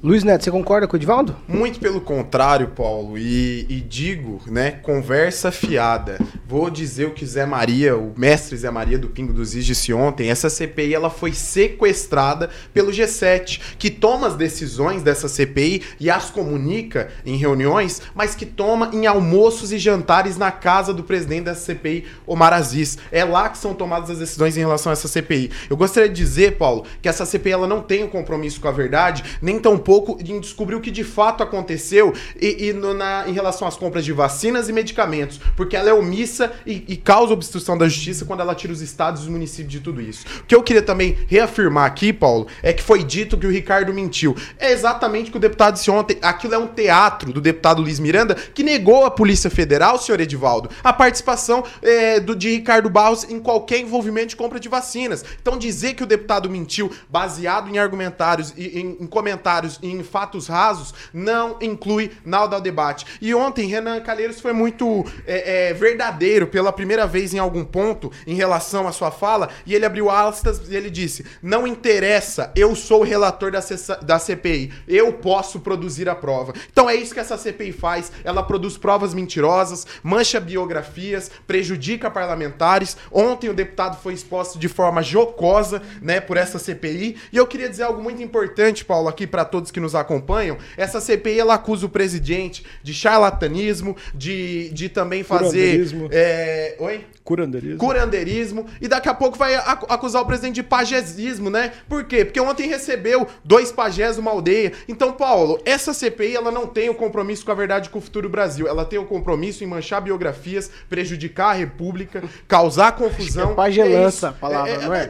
[0.00, 1.36] Luiz Neto, você concorda com o Edivaldo?
[1.46, 6.18] Muito pelo contrário, Paulo, e, e digo, né, conversa fiada.
[6.46, 9.92] Vou dizer o que Zé Maria, o mestre Zé Maria do Pingo dos Is disse
[9.92, 16.10] ontem, essa CPI ela foi sequestrada pelo G7, que toma as decisões dessa CPI e
[16.10, 21.44] as comunica em reuniões, mas que toma em almoços e jantares na casa do presidente
[21.44, 22.96] dessa CPI, Omar Aziz.
[23.10, 25.50] É lá que são tomadas as decisões em relação a essa CPI.
[25.68, 28.72] Eu gostaria de dizer, Paulo, que essa CPI ela não tem um compromisso com a
[28.72, 33.32] verdade, nem tampouco em descobrir o que de fato aconteceu e, e no- na- em
[33.32, 37.76] relação às compras de vacinas e medicamentos, porque ela é omissa e, e causa obstrução
[37.76, 40.24] da justiça quando ela tira os estados e os municípios de tudo isso.
[40.40, 43.92] O que eu queria também reafirmar aqui, Paulo, é que foi dito que o Ricardo
[43.92, 44.36] mentiu.
[44.58, 46.16] É exatamente o que o deputado disse ontem.
[46.22, 50.70] Aquilo é um teatro do deputado Luiz Miranda que negou à Polícia Federal, senhor Edivaldo,
[50.84, 55.24] a participação é, do, de Ricardo Barros em qualquer envolvimento de compra de vacinas.
[55.40, 60.02] Então dizer que o deputado mentiu baseado em argumentários e em, em comentários comentários em
[60.02, 63.06] fatos rasos não inclui nada ao debate.
[63.20, 68.10] E ontem, Renan Calheiros foi muito é, é, verdadeiro pela primeira vez em algum ponto
[68.26, 72.74] em relação à sua fala, e ele abriu aspas e ele disse: Não interessa, eu
[72.74, 73.60] sou o relator da,
[74.02, 76.52] da CPI, eu posso produzir a prova.
[76.70, 82.96] Então é isso que essa CPI faz, ela produz provas mentirosas, mancha biografias, prejudica parlamentares.
[83.10, 87.16] Ontem o deputado foi exposto de forma jocosa, né, por essa CPI.
[87.32, 90.56] E eu queria dizer algo muito importante, Paulo, aqui para todos que nos acompanham.
[90.76, 95.42] Essa CPI ela acusa o presidente de charlatanismo, de, de também fazer.
[95.50, 96.08] Curandeirismo.
[96.10, 96.76] É...
[96.78, 97.06] Oi?
[97.24, 97.78] Curandeirismo.
[97.78, 98.66] Curandeirismo.
[98.80, 101.72] E daqui a pouco vai ac- acusar o presidente de pajesismo, né?
[101.88, 102.24] Por quê?
[102.24, 104.72] Porque ontem recebeu dois pajés de uma aldeia.
[104.88, 108.28] Então, Paulo, essa CPI ela não tem o compromisso com a verdade com o futuro
[108.28, 108.66] Brasil.
[108.66, 113.52] Ela tem o compromisso em manchar biografias, prejudicar a República, causar confusão.
[113.52, 115.02] é pagelança É a palavra, não é?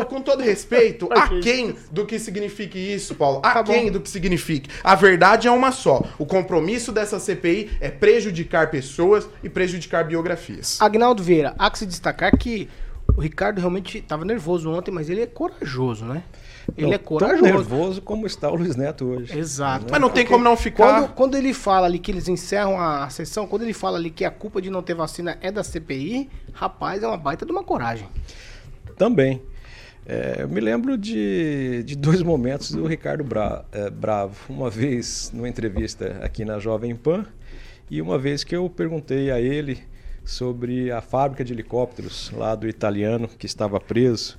[0.00, 3.40] é, Com todo respeito, a quem do que signifique isso, Paulo?
[3.52, 4.70] A quem do que signifique?
[4.82, 6.02] A verdade é uma só.
[6.18, 10.80] O compromisso dessa CPI é prejudicar pessoas e prejudicar biografias.
[10.80, 12.68] Agnaldo Vieira, há que se destacar que
[13.16, 16.22] o Ricardo realmente estava nervoso ontem, mas ele é corajoso, né?
[16.76, 17.42] Ele Não, é tão corajoso.
[17.42, 19.36] nervoso como está o Luiz Neto hoje.
[19.36, 19.86] Exato.
[19.86, 19.88] Né?
[19.90, 21.00] Mas não tem Porque como não ficar.
[21.00, 24.24] Quando, quando ele fala ali que eles encerram a sessão, quando ele fala ali que
[24.24, 27.64] a culpa de não ter vacina é da CPI, rapaz, é uma baita de uma
[27.64, 28.08] coragem.
[28.96, 29.42] Também.
[30.12, 34.34] É, eu me lembro de, de dois momentos do Ricardo Bra- eh, Bravo.
[34.52, 37.24] Uma vez numa entrevista aqui na Jovem Pan
[37.88, 39.78] e uma vez que eu perguntei a ele
[40.24, 44.36] sobre a fábrica de helicópteros lá do italiano que estava preso.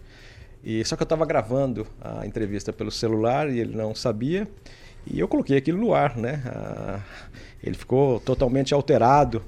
[0.62, 4.46] E só que eu estava gravando a entrevista pelo celular e ele não sabia.
[5.08, 6.44] E eu coloquei aquilo no ar, né?
[6.48, 7.00] Ah,
[7.64, 9.42] ele ficou totalmente alterado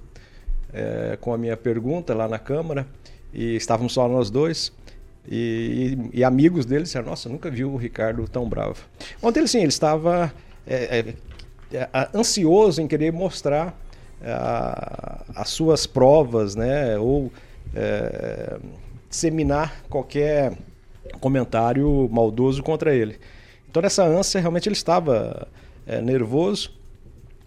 [0.73, 2.87] eh, com a minha pergunta lá na Câmara
[3.33, 4.71] e estávamos só nós dois.
[5.27, 8.85] E, e- amigos dele disseram, nossa, nunca vi o Ricardo tão bravo.
[9.21, 10.33] Ontem ele sim, ele estava
[10.67, 13.77] é, é, é, ansioso em querer mostrar
[15.35, 16.97] as suas provas, né?
[16.97, 17.29] Ou
[17.75, 18.57] é,
[19.09, 20.53] disseminar qualquer
[21.19, 23.19] comentário maldoso contra ele.
[23.69, 25.47] Então nessa ânsia realmente ele estava
[25.85, 26.71] é, nervoso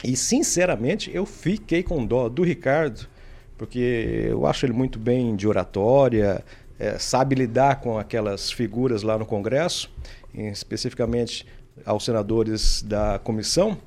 [0.04, 3.08] e sinceramente eu fiquei com dó do Ricardo,
[3.56, 6.44] porque eu acho ele muito bem de oratória,
[6.78, 9.90] eh, sabe lidar com aquelas figuras lá no Congresso,
[10.34, 11.46] especificamente
[11.84, 13.78] aos senadores da comissão,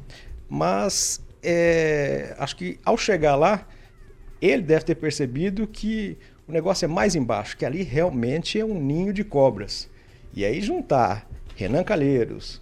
[0.48, 3.68] mas eh, acho que ao chegar lá,
[4.42, 6.18] ele deve ter percebido que
[6.48, 9.90] o negócio é mais embaixo, que ali realmente é um ninho de cobras.
[10.34, 12.62] E aí juntar Renan Calheiros,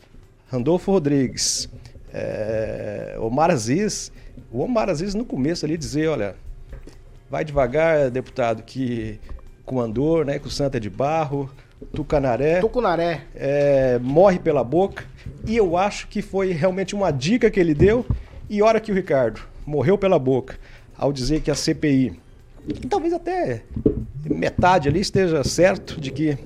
[0.50, 1.70] Randolfo Rodrigues,
[2.14, 4.12] eh, Omar Aziz,
[4.52, 6.36] o Omar Aziz no começo ali dizer, olha,
[7.30, 9.20] vai devagar, deputado, que
[9.68, 11.50] com Andor, né, o Santa de barro,
[11.94, 13.26] Tucanaré, Tucunaré.
[13.36, 15.06] é, morre pela boca.
[15.46, 18.06] E eu acho que foi realmente uma dica que ele deu.
[18.50, 20.58] E hora que o Ricardo morreu pela boca,
[20.98, 22.18] ao dizer que a CPI,
[22.90, 23.64] talvez até
[24.24, 26.38] metade ali esteja certo de que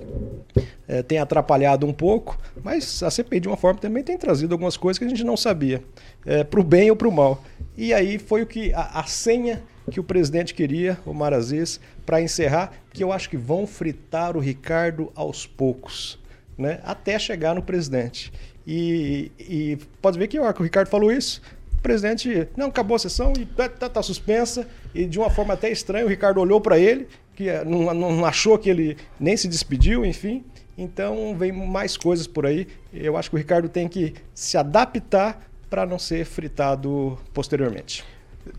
[0.88, 4.76] é, tem atrapalhado um pouco, mas a CPI de uma forma também tem trazido algumas
[4.76, 5.84] coisas que a gente não sabia,
[6.26, 7.44] é, para o bem ou para o mal.
[7.78, 11.80] E aí foi o que a, a senha que o presidente queria, o Marazis,
[12.12, 16.20] para encerrar, que eu acho que vão fritar o Ricardo aos poucos,
[16.58, 18.34] né, até chegar no presidente.
[18.68, 21.42] E, e pode ver que a hora que o Ricardo falou isso,
[21.72, 24.68] o presidente, não, acabou a sessão e tá, tá- tá suspensa.
[24.94, 28.26] E de uma forma até estranha, o Ricardo olhou para ele, que eh, não, não
[28.26, 30.44] achou que ele nem se despediu, enfim.
[30.78, 32.68] Então vem mais coisas por aí.
[32.94, 38.04] Eu acho que o Ricardo tem que se adaptar para não ser fritado posteriormente.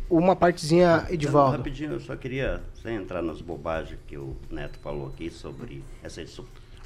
[0.09, 1.57] Uma partezinha, Então, Edivaldo.
[1.57, 6.21] rapidinho, eu só queria, sem entrar nas bobagens que o Neto falou aqui sobre essa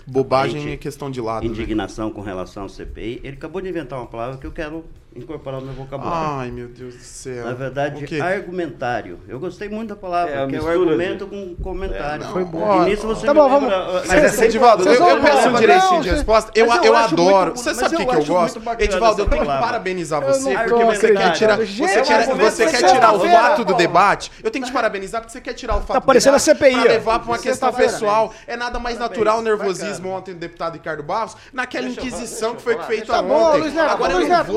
[0.07, 1.51] Bobagem é questão de lado, né?
[1.51, 3.20] Indignação com relação ao CPI.
[3.24, 4.84] Ele acabou de inventar uma palavra que eu quero
[5.16, 6.38] incorporar no meu vocabulário.
[6.40, 7.44] Ai, meu Deus do céu.
[7.46, 9.18] Na verdade, argumentário.
[9.28, 12.22] Eu gostei muito da palavra, É, a que é o argumento com comentário.
[12.22, 13.72] É, não, Foi ó, E nisso você tá bom, vamos-
[14.06, 16.50] Mas Edivaldo, eu, eu peço um direitinho de resposta.
[16.54, 17.46] Eu, eu, eu adoro.
[17.46, 18.62] muito- Você sabe o que, que eu gosto?
[18.78, 22.88] Edivaldo, eu tenho que parabenizar você, porque você quer tirar, você quer, você quer tá
[22.88, 24.30] tirar o fato do debate.
[24.42, 26.54] Eu tenho que te parabenizar porque você quer tirar o fato do parecendo debate a
[26.54, 27.92] CPI, pra levar pra uma questão Sexta-feira.
[27.92, 28.34] pessoal.
[28.46, 32.78] É nada mais natural o nervosismo ontem do deputado Ricardo Barros, naquela inquisição que foi
[32.82, 33.70] feita Tá bom, ontem.
[33.70, 34.52] Neto, Agora eu não Neto,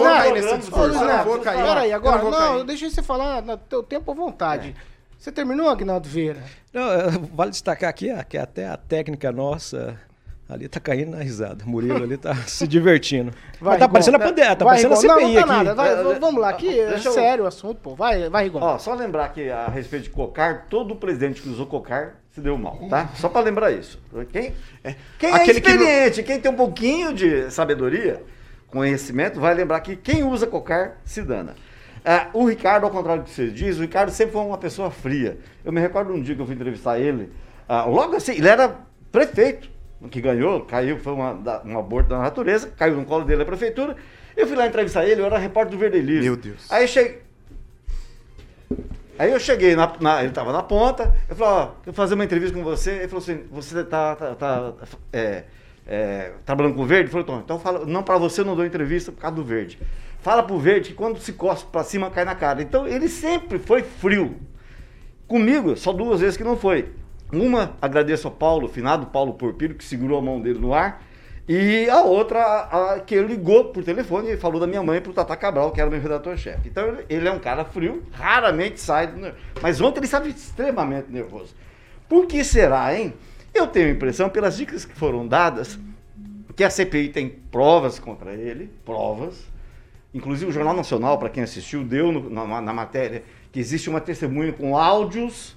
[0.00, 1.62] vou, não cair nesse discurso, eu não vou cair.
[1.64, 4.74] Peraí, agora, não não, deixa você falar no teu tempo à vontade.
[5.18, 6.42] Você terminou, Agnaldo Vieira?
[6.72, 6.82] Não,
[7.34, 9.94] vale destacar aqui ah, que até a técnica nossa
[10.48, 11.64] ali tá caindo na risada.
[11.64, 13.30] Murilo ali tá se divertindo.
[13.60, 13.92] Mas tá Rigon.
[13.92, 14.96] parecendo a pandemia, tá Vai, parecendo a.
[14.96, 15.48] CPI não, não tá aqui.
[15.64, 15.74] nada.
[15.74, 17.94] Vai, É, vamos lá, aqui é deixa eu- sério o assunto, pô.
[17.94, 18.60] Vai, vai, Rigon.
[18.60, 22.56] Ó, só lembrar que a respeito de cocar, todo presidente que usou cocar se deu
[22.56, 23.10] mal, tá?
[23.16, 24.00] Só pra lembrar isso.
[24.32, 24.54] Quem,
[25.18, 28.22] quem é Aquele que não- experiente, quem tem um pouquinho de sabedoria,
[28.70, 31.54] conhecimento vai lembrar que quem usa cocar se dana.
[32.04, 34.90] Ah, o Ricardo, ao contrário do que você diz, o Ricardo sempre foi uma pessoa
[34.90, 35.38] fria.
[35.64, 37.30] Eu me recordo um dia que eu fui entrevistar ele,
[37.68, 38.74] ah, logo assim, ele era
[39.12, 39.68] prefeito,
[40.10, 43.96] que ganhou, caiu, foi uma, um aborto da natureza, caiu no colo dele a prefeitura.
[44.36, 46.22] Eu fui lá entrevistar ele, eu era repórter do Verdelho.
[46.22, 46.70] Meu Deus.
[46.72, 47.18] Aí eu cheguei.
[49.18, 52.14] Aí eu cheguei, na, na- ele estava na ponta, eu falei, ó, eu vou fazer
[52.14, 52.92] uma entrevista com você.
[52.92, 54.72] Ele falou assim, você tá, tá, tá,
[55.12, 55.44] é,
[55.90, 57.10] é, trabalhando com o verde?
[57.24, 59.78] Tom, então fala, não, para você eu não dou entrevista por causa do verde.
[60.20, 62.62] Fala pro verde que quando se cospe para cima cai na cara.
[62.62, 64.36] Então ele sempre foi frio.
[65.26, 66.88] Comigo, só duas vezes que não foi.
[67.32, 71.02] Uma, agradeço ao Paulo, finado Paulo Porpiro, que segurou a mão dele no ar.
[71.48, 75.00] E a outra, a, a que ele ligou por telefone e falou da minha mãe
[75.00, 76.68] pro Tata Cabral, que era meu redator-chefe.
[76.68, 79.08] Então ele, ele é um cara frio, raramente sai.
[79.08, 81.54] do ner- Mas ontem ele estava extremamente nervoso.
[82.08, 83.14] Por que será, hein?
[83.60, 85.78] Eu tenho a impressão, pelas dicas que foram dadas,
[86.56, 89.46] que a CPI tem provas contra ele, provas.
[90.14, 94.00] Inclusive o Jornal Nacional, para quem assistiu, deu no- na, na matéria que existe uma
[94.00, 95.56] testemunha com áudios,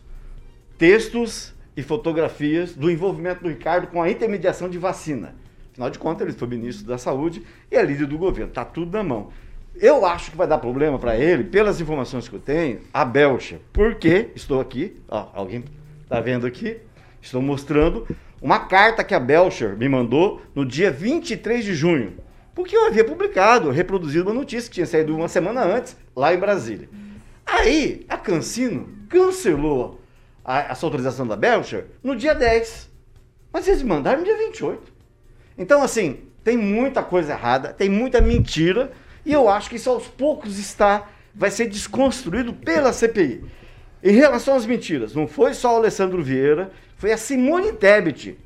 [0.77, 5.33] textos e fotografias do envolvimento do Ricardo com a intermediação de vacina.
[5.71, 7.41] Afinal de contas, ele foi ministro da Saúde
[7.71, 8.49] e é líder do governo.
[8.49, 9.29] Está tudo na mão.
[9.75, 13.59] Eu acho que vai dar problema para ele, pelas informações que eu tenho, a Belcha.
[13.71, 15.63] Porque estou aqui, ó, alguém
[16.03, 16.77] está vendo aqui,
[17.23, 18.05] estou mostrando
[18.41, 22.17] uma carta que a Belcher me mandou no dia 23 de junho.
[22.53, 26.37] Porque eu havia publicado, reproduzido uma notícia que tinha saído uma semana antes, lá em
[26.37, 26.89] Brasília.
[27.45, 30.01] Aí, a Cancino cancelou
[30.43, 32.89] a, essa autorização da Belcher no dia 10.
[33.51, 34.93] Mas eles mandaram no dia 28.
[35.57, 38.91] Então, assim, tem muita coisa errada, tem muita mentira,
[39.25, 43.43] e eu acho que isso aos poucos está, vai ser desconstruído pela CPI.
[44.03, 46.71] Em relação às mentiras, não foi só o Alessandro Vieira,
[47.03, 48.37] foi a Simone Tebet,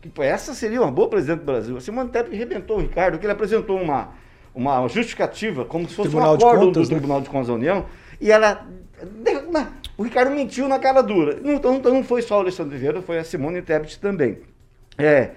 [0.00, 1.76] que essa seria uma boa presidente do Brasil.
[1.76, 4.14] A Simone Tebet arrebentou o Ricardo, que ele apresentou uma,
[4.54, 6.98] uma justificativa, como se fosse Tribunal um acordo Contas, do né?
[6.98, 7.84] Tribunal de Contas da União,
[8.18, 8.66] e ela...
[9.98, 11.40] O Ricardo mentiu na cara dura.
[11.44, 14.38] Então, então não foi só o Alessandro Vieira, foi a Simone Tebet também.
[14.96, 15.32] É,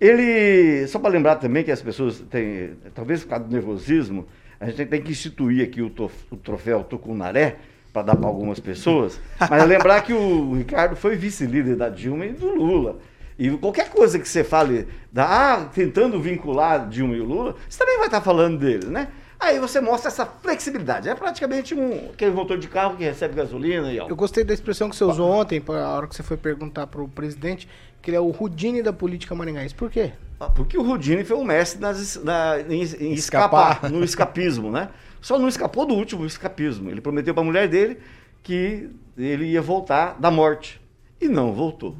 [0.00, 4.24] ele, só para lembrar também que as pessoas têm, talvez por causa do nervosismo,
[4.60, 7.56] a gente tem que instituir aqui o, tof- o troféu Tucunaré
[7.94, 12.32] para dar para algumas pessoas, mas lembrar que o Ricardo foi vice-líder da Dilma e
[12.32, 12.96] do Lula.
[13.38, 15.24] E qualquer coisa que você fale, da,
[15.54, 19.08] ah, tentando vincular Dilma e o Lula, você também vai estar falando deles, né?
[19.38, 21.08] Aí você mostra essa flexibilidade.
[21.08, 24.08] É praticamente um aquele motor de carro que recebe gasolina e ó.
[24.08, 27.06] Eu gostei da expressão que você usou ontem, a hora que você foi perguntar pro
[27.08, 27.68] presidente,
[28.02, 29.74] que ele é o Rudine da política maringaense.
[29.74, 30.12] Por quê?
[30.40, 33.90] Ah, Porque o Rudini foi o mestre nas, na- em, em escapar, Escapar.
[33.90, 34.88] no escapismo, né?
[35.24, 36.90] Só não escapou do último escapismo.
[36.90, 37.96] Ele prometeu para a mulher dele
[38.42, 40.78] que ele ia voltar da morte.
[41.18, 41.96] E não voltou.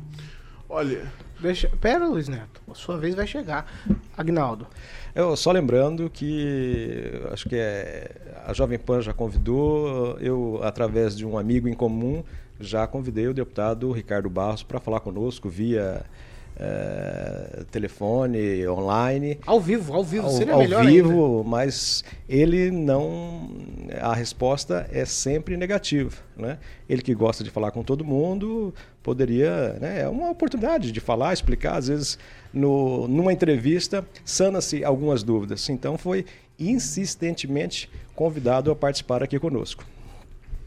[0.69, 1.11] Olha.
[1.41, 1.71] Deixa...
[1.81, 2.61] Pera, Luiz Neto.
[2.71, 3.67] A sua vez vai chegar.
[4.15, 4.67] Agnaldo.
[5.15, 8.11] Eu só lembrando que acho que é,
[8.45, 12.23] a Jovem Pan já convidou, eu, através de um amigo em comum,
[12.61, 16.05] já convidei o deputado Ricardo Barros para falar conosco via
[16.57, 19.39] eh, telefone, online.
[19.45, 23.51] Ao vivo, ao vivo, Ao, seria ao melhor vivo, mas ele não.
[24.01, 26.13] A resposta é sempre negativa.
[26.37, 26.59] Né?
[26.89, 29.77] Ele que gosta de falar com todo mundo, poderia.
[29.81, 30.03] Né?
[30.03, 31.77] É uma oportunidade de falar, explicar.
[31.77, 32.19] Às vezes,
[32.53, 35.69] no, numa entrevista, sana-se algumas dúvidas.
[35.69, 36.25] Então, foi
[36.57, 39.85] insistentemente convidado a participar aqui conosco.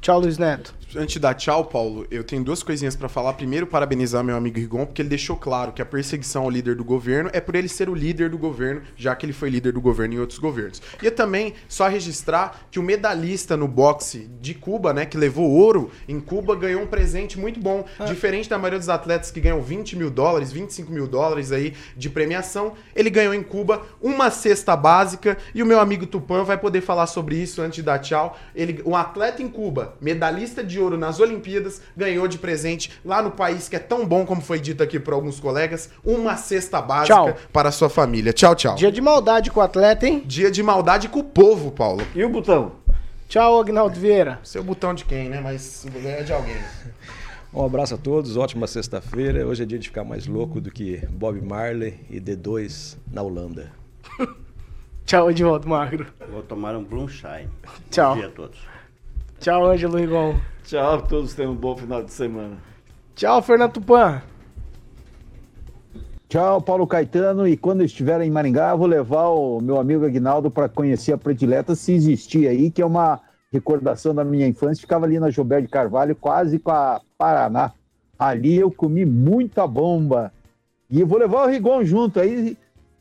[0.01, 0.75] Tchau, Luiz Neto.
[0.95, 3.33] Antes de dar tchau, Paulo, eu tenho duas coisinhas pra falar.
[3.33, 6.83] Primeiro, parabenizar meu amigo Rigon, porque ele deixou claro que a perseguição ao líder do
[6.83, 9.81] governo é por ele ser o líder do governo, já que ele foi líder do
[9.81, 10.81] governo em outros governos.
[11.03, 15.91] E também só registrar que o medalhista no boxe de Cuba, né, que levou ouro
[16.07, 17.85] em Cuba, ganhou um presente muito bom.
[18.05, 22.09] Diferente da maioria dos atletas que ganham 20 mil dólares, 25 mil dólares aí de
[22.09, 26.79] premiação, ele ganhou em Cuba uma cesta básica e o meu amigo Tupan vai poder
[26.79, 28.37] falar sobre isso antes de dar tchau.
[28.55, 33.31] Ele, um atleta em Cuba, medalhista de ouro nas Olimpíadas, ganhou de presente lá no
[33.31, 37.13] país que é tão bom como foi dito aqui por alguns colegas, uma cesta básica
[37.13, 37.37] Tchau.
[37.51, 38.33] para a sua família.
[38.33, 38.75] Tchau, tchau.
[38.75, 40.23] Dia de maldade com o atleta, hein?
[40.25, 42.05] Dia de maldade com o povo, Paulo.
[42.15, 42.73] E o botão?
[43.27, 44.39] Tchau, Agnaldo Vieira.
[44.43, 45.41] Seu botão de quem, né?
[45.41, 46.55] Mas o é de alguém.
[47.53, 49.45] Um abraço a todos, ótima sexta-feira.
[49.45, 53.71] Hoje é dia de ficar mais louco do que Bob Marley e D2 na Holanda.
[55.05, 56.05] Tchau, Edvaldo Magro.
[56.29, 57.49] Vou tomar um Blumshine.
[57.89, 58.13] Tchau.
[58.13, 58.59] Bom dia a todos.
[59.39, 60.35] Tchau, Ângelo Rigon.
[60.67, 62.57] Tchau, todos tenham um bom final de semana.
[63.15, 64.21] Tchau, Fernando Tupan.
[66.27, 67.47] Tchau, Paulo Caetano.
[67.47, 71.13] E quando eu estiver em Maringá, eu vou levar o meu amigo Aguinaldo para conhecer
[71.13, 74.81] a predileta, se existia aí, que é uma recordação da minha infância.
[74.81, 77.71] Ficava ali na Gilberto de Carvalho, quase com a Paraná.
[78.19, 80.33] Ali eu comi muita bomba.
[80.89, 82.57] E eu vou levar o Rigon junto aí,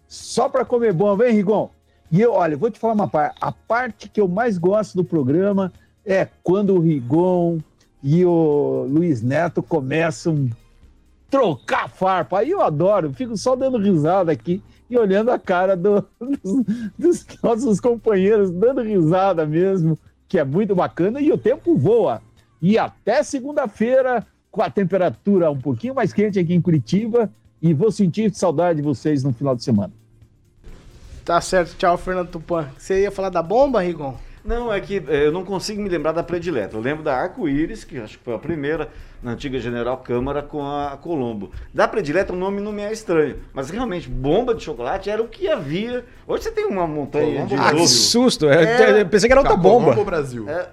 [0.07, 1.69] só para comer bomba, hein, Rigon?
[2.12, 3.37] E eu, olha, eu vou te falar uma parte.
[3.41, 5.73] A parte que eu mais gosto do programa
[6.07, 7.59] é quando o Rigon
[8.02, 12.38] e o Luiz Neto começam a trocar farpa.
[12.38, 16.64] Aí eu adoro, fico só dando risada aqui e olhando a cara do- dos,
[16.96, 19.98] dos nossos companheiros, dando risada mesmo,
[20.28, 21.20] que é muito bacana.
[21.20, 22.22] E o tempo voa.
[22.62, 27.28] E até segunda-feira, com a temperatura um pouquinho mais quente aqui em Curitiba.
[27.61, 29.92] E vou sentir saudade de vocês no final de semana.
[31.24, 32.68] Tá certo, tchau, Fernando Tupan.
[32.78, 34.14] Você ia falar da bomba, Rigon?
[34.47, 36.76] Não, é que eh, eu não consigo me lembrar da predileta.
[36.76, 38.88] Eu lembro da Arco-Íris, que acho que foi a primeira,
[39.22, 41.51] na antiga General Câmara, com a Colombo.
[41.74, 45.26] Da predileta o nome não me é estranho, mas realmente, bomba de chocolate era o
[45.28, 46.05] que havia.
[46.26, 48.47] Hoje você tem uma montanha de Ah, que susto!
[48.47, 49.99] Eu- eu pensei que era outra Cacolombo bomba.
[49.99, 50.49] ou Brasil?
[50.49, 50.68] É,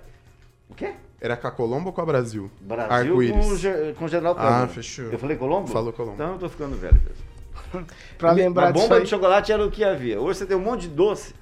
[0.70, 0.94] O quê?
[1.20, 2.52] Era com a Colombo ou com a Brasil?
[2.62, 4.64] Brasil com, com General Câmara.
[4.66, 5.06] Ah, fechou.
[5.06, 5.68] Eu falei Colombo?
[5.68, 6.16] Falou Colombo.
[6.16, 7.86] Então eu tô ficando velho mesmo.
[8.18, 9.04] Pra lembrar A disso bomba aí.
[9.04, 10.20] de chocolate era o que havia.
[10.20, 11.34] Hoje você tem um monte de doce,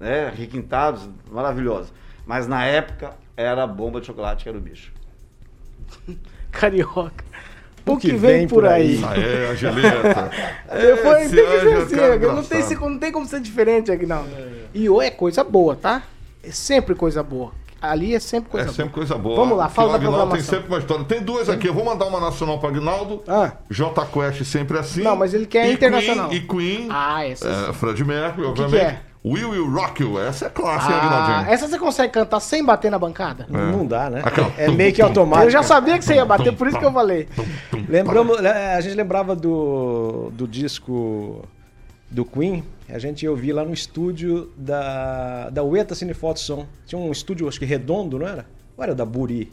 [0.00, 0.32] né?
[0.34, 1.92] Requintados, maravilhosos.
[2.26, 4.90] Mas na época era a bomba de chocolate que era o bicho.
[6.50, 7.24] Carioca.
[7.86, 9.00] O que, vem, por aí?
[9.04, 10.30] Ah, é, a geleta.
[10.70, 12.90] Depois Esse tem que ser é assim, não tem, engraçado.
[12.90, 14.24] não tem como ser diferente aqui, não.
[14.72, 16.02] E o é coisa boa, tá?
[16.42, 17.52] É sempre coisa boa.
[17.82, 18.76] Ali é sempre coisa É boa.
[18.76, 19.34] sempre coisa boa.
[19.34, 20.50] Vamos lá, fala o da Aguinaldo programação.
[20.50, 21.04] tem sempre uma história.
[21.06, 21.66] Tem duas aqui.
[21.66, 23.24] Eu vou mandar uma nacional para Aguinaldo.
[23.26, 23.52] Ah.
[23.70, 25.02] J Quest sempre assim.
[25.02, 26.28] Não, mas ele quer e internacional.
[26.28, 26.88] Queen, e Queen.
[26.90, 28.96] Ah, essa é, Fred Mercury, O que obviamente.
[29.00, 29.09] que é?
[29.24, 30.18] Will Will Rock You.
[30.18, 33.46] Essa é clássica, Ah, essa você consegue cantar sem bater na bancada?
[33.50, 34.22] Não dá, né?
[34.24, 35.46] Aquela- É meio que automático.
[35.46, 37.28] Eu já sabia que você ia bater, por isso que eu falei.
[37.88, 41.44] Lembramos, né, a gente lembrava do, do disco
[42.10, 46.66] do Queen, a gente ia ouvir lá no estúdio da, da Ueta Cinefoto Som.
[46.86, 48.46] Tinha um estúdio, acho que redondo, não era?
[48.76, 49.52] Ou era da Buri?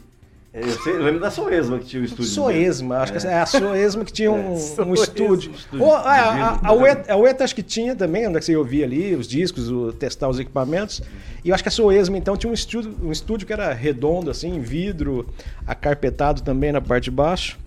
[0.52, 2.30] Eu, sei- eu lembro da Soesma que tinha o estúdio.
[2.30, 5.52] Soesma, acho que é a Soesma que tinha um, um Soesma, estúdio.
[5.52, 8.46] estúdio Ou, a, a, a, Ueta, a Ueta acho que tinha também, onde é que
[8.46, 11.02] você ouvia ali os discos, o, testar os equipamentos.
[11.44, 14.30] E eu acho que a Soesma então tinha um estúdio, um estúdio que era redondo,
[14.30, 15.28] assim, vidro,
[15.66, 17.58] acarpetado também na parte de baixo.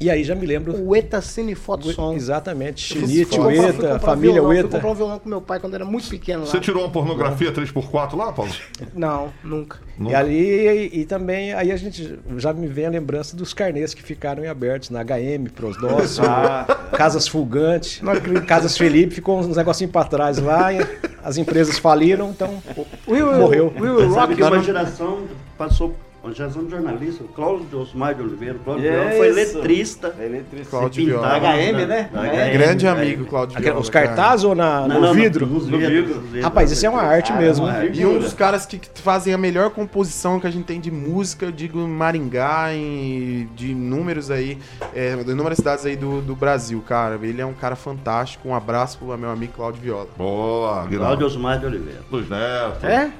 [0.00, 0.74] E aí já me lembro.
[0.82, 2.14] O Eta Cine Foto Som.
[2.14, 2.96] Exatamente.
[2.96, 4.68] Eu Chinite, Ueta, comprar família Ueta.
[4.68, 6.46] comprar um violão com meu pai quando era muito pequeno lá.
[6.46, 8.50] Você tirou uma pornografia 3x4 lá, Paulo?
[8.94, 9.78] Não, nunca.
[10.00, 13.92] E ali, e, e também, aí a gente já me vem a lembrança dos carnês
[13.92, 16.64] que ficaram em abertos na HM, Prosdócio, Ah.
[16.96, 18.00] Casas Fulgante,
[18.46, 20.78] Casas Felipe, ficou uns negocinhos pra trás lá, e
[21.22, 22.62] as empresas faliram, então
[23.06, 23.70] morreu.
[23.76, 25.24] Você sabe que uma geração
[25.58, 29.58] passou, uma geração de jornalistas, o Cláudio Osmar de Oliveira, o Cláudio Viola foi Isso.
[29.58, 30.14] letrista.
[30.18, 30.70] É letrista.
[30.70, 32.10] Cláudio HM, né?
[32.12, 32.50] É.
[32.50, 33.80] HM, Grande amigo, Cláudio Viola.
[33.80, 35.46] Os cartazes ou na, Não, no não, vidro?
[35.46, 36.14] nos No vidro.
[36.16, 36.42] nos vidros.
[36.44, 37.64] Rapaz, isso é uma arte mesmo.
[37.64, 40.90] uma E um dos caras que fazem a melhor composição que a gente tem de
[40.90, 44.58] música, eu digo em Maringá, em, de números aí,
[44.94, 47.18] é, de inúmeras cidades aí do, do Brasil, cara.
[47.22, 48.48] Ele é um cara fantástico.
[48.48, 50.08] Um abraço pro meu amigo Cláudio Viola.
[50.18, 51.26] Boa, Cláudio.
[51.26, 52.00] Osmar de Oliveira.
[52.10, 52.84] Luiz Neto.
[52.84, 53.10] É?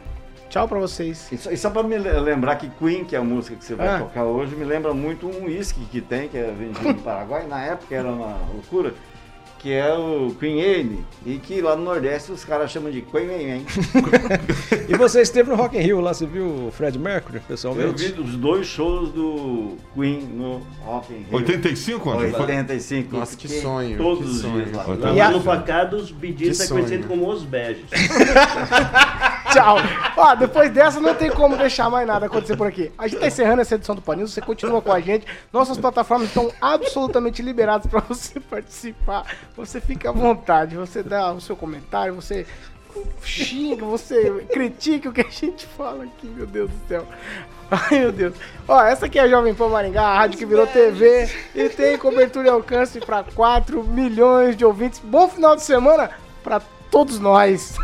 [0.50, 1.28] Tchau pra vocês.
[1.32, 3.64] E só, e só pra me le- lembrar que Queen, que é a música que
[3.64, 3.98] você vai Ah.
[4.00, 7.62] tocar hoje, me lembra muito um uísque que tem, que é vendido no Paraguai, na
[7.62, 8.92] época era uma loucura,
[9.60, 13.28] que é o Queen Ale, e que lá no Nordeste os caras chamam de Queen
[13.30, 13.66] Ale.
[14.88, 18.08] E você esteve no Rock in Rio lá, você viu o Fred Mercury, Eu pessoalmente?
[18.08, 21.36] vi os dois shows do Queen no Rock in Rio.
[21.36, 22.30] 85, André?
[22.32, 23.16] Foi- 85.
[23.16, 24.64] Nossa, que sonho, Todos que os sonho.
[24.64, 25.28] dias lá.
[25.28, 27.84] E no Facado, os Bidis é conhecido como os Beges.
[29.52, 29.76] Tchau.
[30.16, 32.92] Ó, depois dessa não tem como deixar mais nada acontecer por aqui.
[32.96, 35.26] A gente tá encerrando essa edição do Pan News, você continua com a gente.
[35.52, 39.24] Nossas plataformas estão absolutamente liberadas para você participar.
[39.56, 42.46] Você fica à vontade, você dá o seu comentário, você
[43.22, 47.06] xinga, você critica o que a gente fala aqui, meu Deus do céu.
[47.70, 48.34] Ai, meu Deus.
[48.66, 51.96] Ó, essa aqui é a Jovem Pan Maringá, a rádio que virou TV e tem
[51.96, 55.00] cobertura e alcance para 4 milhões de ouvintes.
[55.02, 56.10] Bom final de semana
[56.42, 57.76] para todos nós.